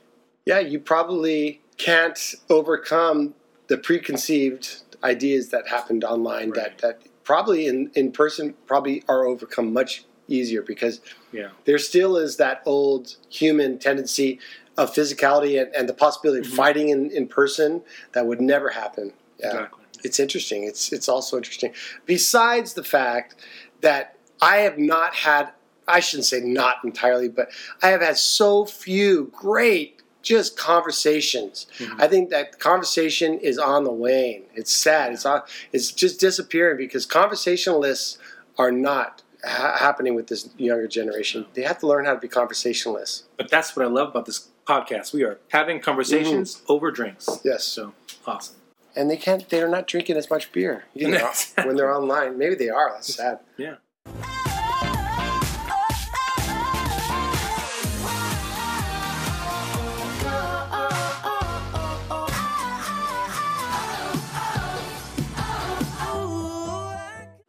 [0.45, 3.33] Yeah, you probably can't overcome
[3.67, 6.77] the preconceived ideas that happened online Right.
[6.77, 11.01] that, that probably in, in person probably are overcome much easier because
[11.31, 11.49] Yeah.
[11.65, 14.39] there still is that old human tendency
[14.77, 16.55] of physicality and, and the possibility of Mhm.
[16.55, 17.81] fighting in, in person
[18.13, 19.13] that would never happen.
[19.39, 19.47] Yeah.
[19.47, 19.83] Exactly.
[20.03, 20.63] It's interesting.
[20.63, 21.73] It's it's also interesting.
[22.05, 23.35] Besides the fact
[23.81, 25.49] that I have not had
[25.87, 27.49] I shouldn't say not entirely, but
[27.81, 31.67] I have had so few great just conversations.
[31.79, 32.01] Mhm.
[32.01, 34.43] I think that conversation is on the wane.
[34.55, 35.13] It's sad.
[35.13, 38.17] It's on it's just disappearing because conversationalists
[38.57, 41.45] are not ha- happening with this younger generation.
[41.53, 43.23] They have to learn how to be conversationalists.
[43.37, 45.13] But that's what I love about this podcast.
[45.13, 47.29] We are having conversations over drinks.
[47.45, 47.63] Yes.
[47.63, 47.93] So
[48.25, 48.55] awesome.
[48.95, 51.31] And they can't they're not drinking as much beer you know,
[51.63, 52.37] when they're online.
[52.37, 52.91] Maybe they are.
[52.93, 53.39] That's sad.
[53.55, 53.75] Yeah.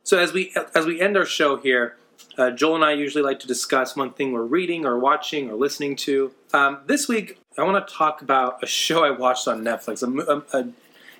[0.08, 1.98] So as we as we end our show here,
[2.38, 5.54] uh, Joel and I usually like to discuss one thing we're reading or watching or
[5.54, 6.32] listening to.
[6.54, 10.32] Um, this week, I want to talk about a show I watched on Netflix, a,
[10.32, 10.72] a, a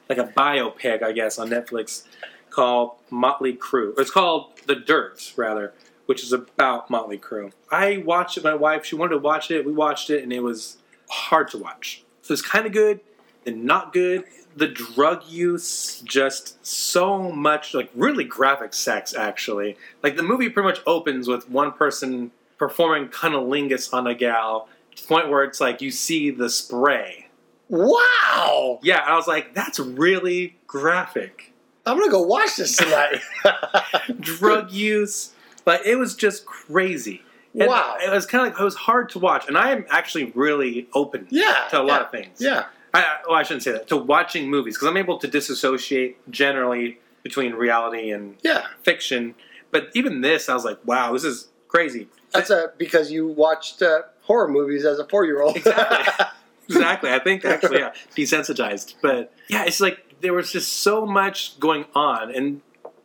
[0.09, 2.05] like a biopic, I guess, on Netflix
[2.49, 3.93] called Motley Crue.
[3.99, 5.75] It's called The Dirt, rather,
[6.07, 7.53] which is about Motley Crue.
[7.71, 8.45] I watched it.
[8.45, 9.67] My wife, she wanted to watch it.
[9.67, 10.79] We watched it, and it was
[11.11, 12.05] hard to watch.
[12.23, 13.01] It was kind of good,
[13.45, 14.25] then not good.
[14.57, 19.77] The drug use, just so much, like really graphic sex, actually.
[20.03, 25.03] Like the movie pretty much opens with one person performing cunnilingus on a gal to
[25.03, 27.29] the point where it's like you see the spray.
[27.69, 28.81] Wow!
[28.83, 31.53] Yeah, I was like, that's really graphic.
[31.87, 33.21] I'm gonna go watch this tonight.
[34.21, 35.33] Drug use,
[35.65, 37.23] but it was just crazy.
[37.59, 37.97] And Wow.
[38.01, 39.49] It was kind of like, it was hard to watch.
[39.49, 42.41] And I am actually really open yeah, to a lot yeah, of things.
[42.41, 42.65] Yeah,
[42.99, 43.89] I, well, I shouldn't say that.
[43.89, 48.67] To watching movies, because I'm able to disassociate generally between reality and yeah.
[48.83, 49.35] fiction.
[49.71, 52.09] But even this, I was like, wow, this is crazy.
[52.33, 55.57] That's a because you watched uh, horror movies as a four year old.
[55.57, 56.27] Exactly.
[56.69, 57.11] exactly.
[57.11, 58.95] I think actually, yeah, desensitized.
[59.01, 62.61] But yeah, it's like there was just so much going on, and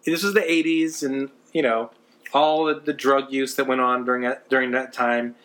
[0.06, 1.92] this was the '80s, and you know
[2.34, 5.36] all the, the drug use that went on during that during that time,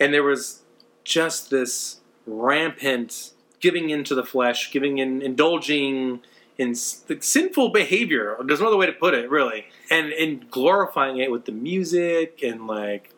[0.00, 0.62] and there was
[1.04, 3.32] just this rampant
[3.66, 6.20] giving into the flesh, giving in, indulging
[6.56, 8.36] in sinful behavior.
[8.46, 12.40] There's no other way to put it, really, and in glorifying it with the music
[12.44, 13.10] and like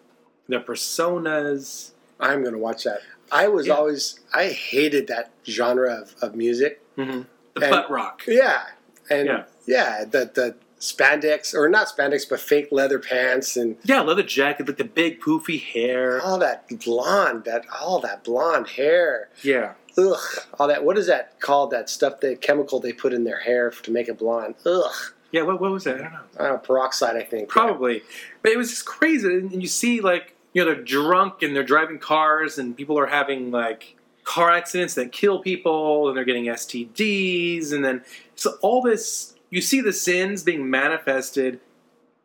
[0.49, 1.91] their personas.
[2.19, 3.01] I'm gonna watch that.
[3.31, 3.75] I was Yeah.
[3.75, 6.81] always I hated that genre of, of music.
[6.97, 7.23] Mm-hmm.
[7.55, 8.23] The And- butt rock.
[8.27, 8.63] Yeah,
[9.11, 9.45] and Yeah.
[9.67, 14.67] yeah, the the spandex or not spandex, but fake leather pants and Yeah, leather jacket,
[14.69, 16.21] like the big poofy hair.
[16.21, 19.29] all that blonde, that all that blonde hair.
[19.43, 19.73] Yeah.
[19.99, 20.19] Ugh,
[20.59, 20.85] all that.
[20.85, 21.71] What is that called?
[21.73, 24.55] That stuff, the chemical they put in their hair to make it blonde.
[24.65, 24.91] Ugh,
[25.33, 25.97] Yeah, what, what was that?
[25.97, 26.55] I don't know.
[26.55, 27.49] uh, peroxide, I think.
[27.49, 28.03] Probably.
[28.43, 29.27] But it was just crazy.
[29.29, 33.07] And you see, like, you know, they're drunk and they're driving cars and people are
[33.07, 37.73] having, like, car accidents that kill people and they're getting STDs.
[37.73, 38.05] And then,
[38.37, 41.61] so all this, you see the sins being manifested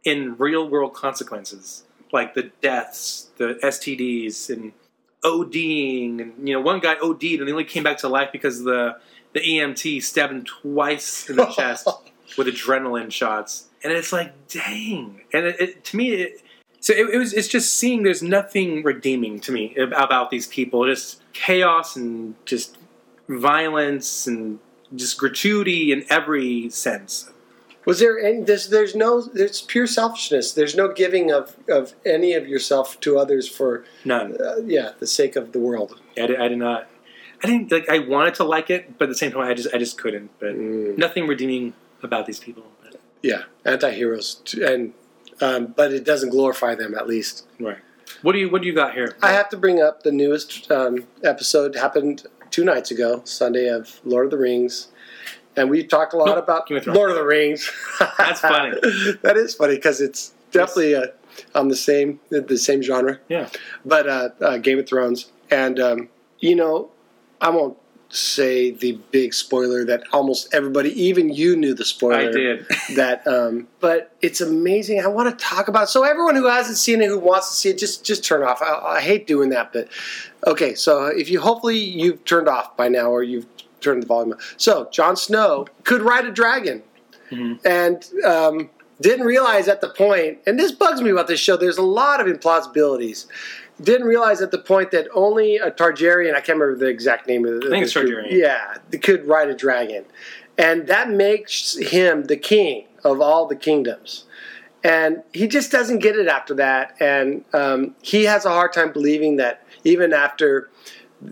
[0.03, 4.74] in real world consequences, like the deaths, the STDs, and
[5.24, 6.21] ODing.
[6.21, 8.97] And, you know, one guy OD'd and he only came back to life because the,
[9.34, 11.88] the EMT stabbed him twice in the chest
[12.38, 13.67] with adrenaline shots.
[13.84, 15.21] and it's like, dang.
[15.34, 16.41] And it, it, to me, it,
[16.84, 17.34] so it, it was.
[17.34, 18.03] It's just seeing.
[18.03, 20.86] There's nothing redeeming to me about these people.
[20.86, 22.78] Just chaos and just
[23.30, 24.59] violence and
[24.93, 27.30] just gratuity in every sense.
[27.86, 28.42] Was there any?
[28.42, 29.22] There's, there's no.
[29.22, 30.54] There's pure selfishness.
[30.54, 34.38] There's no giving of of any of yourself to others for, None.
[34.42, 36.00] uh, yeah, the sake of the world.
[36.18, 36.88] I did, I did not.
[37.44, 37.90] I didn't like.
[37.90, 40.32] I wanted to like it, but at the same time, I just I just couldn't.
[40.40, 40.98] But Mm.
[40.98, 42.64] nothing redeeming about these people.
[42.82, 44.94] But, Yeah, anti-heroes, and
[45.42, 46.96] um, but it doesn't glorify them.
[46.96, 47.80] At least right.
[48.22, 49.18] What do you What do you got here?
[49.22, 51.76] I have to bring up the newest um, episode.
[51.76, 54.88] Happened two nights ago, Sunday of Lord of the Rings,
[55.56, 56.88] and we talked a lot Nope, about Thrones.
[56.88, 57.72] Lord of the Rings.
[58.18, 58.72] That's funny.
[59.22, 61.08] that is funny because it's definitely uh,
[61.56, 63.20] on the same the same genre.
[63.30, 63.49] Yeah.
[63.86, 66.91] but uh, uh, Game of Thrones, and um, you know,
[67.41, 67.78] I won't
[68.10, 72.30] say the big spoiler that almost everybody, even you, knew the spoiler.
[72.30, 72.68] I did.
[72.95, 75.01] that, um, but it's amazing.
[75.01, 75.84] I want to talk about.
[75.84, 75.88] It.
[75.88, 78.62] So everyone who hasn't seen it, who wants to see it, just just turn off.
[78.62, 79.89] I, I hate doing that, but
[80.45, 80.76] okay.
[80.76, 83.47] So if you hopefully you've turned off by now, or you've
[83.84, 84.34] turned the volume.
[84.34, 84.40] up.
[84.58, 86.84] So Jon Snow could ride a dragon,
[87.66, 88.06] and.
[88.26, 88.70] Um,
[89.02, 90.40] didn't realize at the point.
[90.48, 91.58] and this bugs me about this show.
[91.58, 93.26] There's a lot of implausibilities.
[93.82, 97.46] Didn't realize at the point that only a Targaryen, I can't remember the exact name
[97.46, 98.28] of the I think it's Targaryen.
[98.30, 100.06] Yeah, could ride a dragon.
[100.58, 104.26] And that makes him the king of all the kingdoms.
[104.84, 106.96] And he just doesn't get it after that.
[107.00, 110.70] And um, he has a hard time believing that even after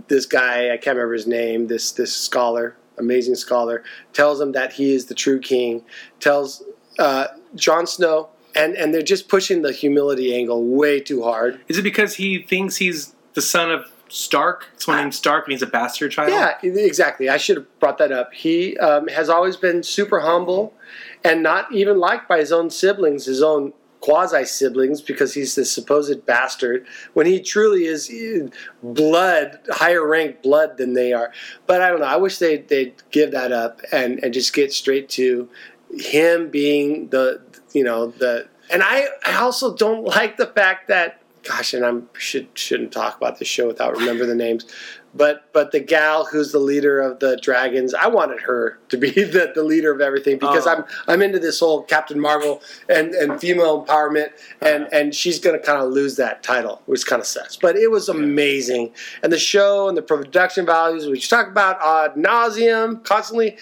[0.08, 3.84] this guy, I can't remember his name, this this scholar, amazing scholar,
[4.14, 5.84] tells him that he is the true king,
[6.20, 6.64] tells
[7.00, 11.62] uh, Jon Snow, and, and they're just pushing the humility angle way too hard.
[11.68, 14.68] Is it because he thinks he's the son of Stark?
[14.78, 16.32] Someone named Stark, and he's a bastard child.
[16.32, 17.30] Yeah, exactly.
[17.30, 18.34] I should have brought that up.
[18.34, 20.74] He um, has always been super humble
[21.24, 25.64] and not even liked by his own siblings, his own quasi siblings, because he's the
[25.64, 28.48] supposed bastard, when he truly is eh,
[28.84, 31.32] blood, higher rank blood than they are.
[31.68, 32.08] But I don't know.
[32.08, 35.48] I wish they'd, they'd give that up and, and just get straight to
[35.98, 37.42] him being the,
[37.74, 38.48] you know, the.
[38.70, 43.18] And I, I also don't like the fact that gosh, and I should shouldn't talk
[43.18, 44.66] about this show without remember the names,
[45.14, 49.10] but but the gal who's the leader of the dragons, I wanted her to be
[49.12, 50.72] the, the leader of everything because Oh.
[50.72, 54.30] I'm I'm into this whole Captain Marvel and, and female empowerment,
[54.62, 57.56] and and she's gonna kind of lose that title, which kind of sucks.
[57.56, 58.94] But it was amazing,
[59.24, 63.58] and the show and the production values, which you talk about ad nauseum constantly.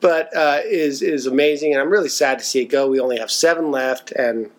[0.00, 2.88] But uh, is is amazing, and I'm really sad to see it go.
[2.88, 4.50] We only have seven left, and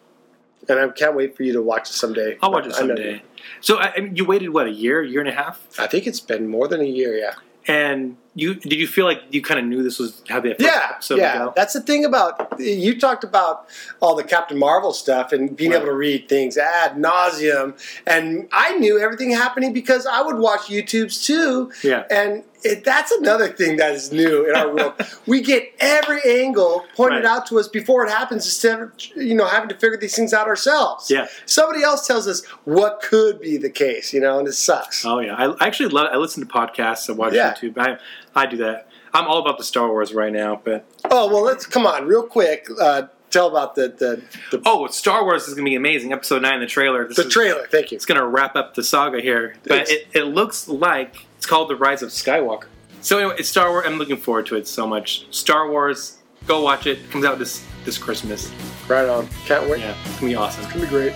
[0.68, 2.38] and I can't wait for you to watch it someday.
[2.42, 3.24] I'll watch it someday.
[3.62, 6.08] So I, I mean, you waited what a year, year and a half, I think
[6.08, 7.34] it's been more than a year, yeah.
[7.68, 10.96] and you did you feel like you kind of knew this was how the Yeah,
[11.10, 11.50] yeah.
[11.56, 13.68] That's the thing about you talked about
[14.02, 15.78] all the Captain Marvel stuff and being Right.
[15.78, 17.74] able to read things ad nauseum,
[18.06, 21.72] and I knew everything happening because I would watch YouTubes too.
[21.84, 22.04] Yeah.
[22.12, 24.94] and it, that's another thing that is new in our world.
[25.26, 27.26] we get every angle pointed Right.
[27.26, 30.34] out to us before it happens, instead of you know having to figure these things
[30.34, 31.10] out ourselves.
[31.10, 31.28] Yeah.
[31.46, 35.06] somebody else tells us what could be the case, you know, and it sucks.
[35.06, 36.10] Oh yeah, I, I actually love.
[36.12, 37.10] I listen to podcasts.
[37.10, 37.54] I watch Yeah.
[37.54, 37.78] YouTube.
[37.78, 37.98] I
[38.40, 38.88] I do that.
[39.14, 42.24] I'm all about the Star Wars right now, but Oh well, let's come on, real
[42.24, 42.68] quick.
[42.80, 44.22] Uh, tell about the the
[44.58, 46.14] the, oh, Star Wars is gonna be amazing.
[46.14, 47.08] Episode nine, the trailer.
[47.08, 47.68] This the is- trailer.
[47.68, 47.96] Thank you.
[47.96, 51.76] It's gonna wrap up the saga here, but it, it looks like it's called the
[51.76, 52.66] Rise of Skywalker.
[53.02, 53.86] So anyway, it's Star Wars.
[53.88, 55.26] I'm looking forward to it so much.
[55.34, 56.18] Star Wars,
[56.48, 57.00] go watch it.
[57.00, 58.52] It comes out this this Christmas.
[58.88, 59.28] Right on.
[59.46, 59.80] Can't wait.
[59.82, 60.64] Yeah, it's gonna be awesome.
[60.64, 61.14] It's gonna be great.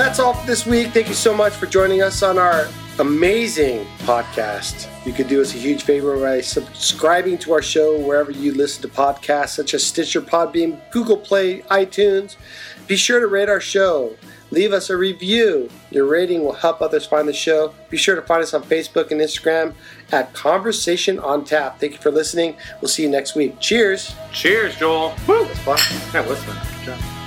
[0.00, 0.92] That's all for this week.
[0.92, 2.68] Thank you so much for joining us on our
[3.00, 4.88] amazing podcast.
[5.04, 8.80] You could do us a huge favor by subscribing to our show wherever you listen
[8.80, 12.36] to podcasts, such as Stitcher, Podbean, Google Play, iTunes.
[12.86, 14.16] Be sure to rate our show.
[14.50, 15.68] Leave us a review.
[15.90, 17.74] Your rating will help others find the show.
[17.90, 19.74] Be sure to find us on Facebook and Instagram
[20.12, 21.78] at Conversation on Tap.
[21.78, 22.56] Thank you for listening.
[22.80, 23.60] We'll see you next week.
[23.60, 24.14] Cheers.
[24.32, 25.14] Cheers, Joel.
[25.28, 25.44] Woo!
[25.44, 26.12] That's fun.
[26.14, 26.56] That was fun.
[26.78, 27.19] Good job.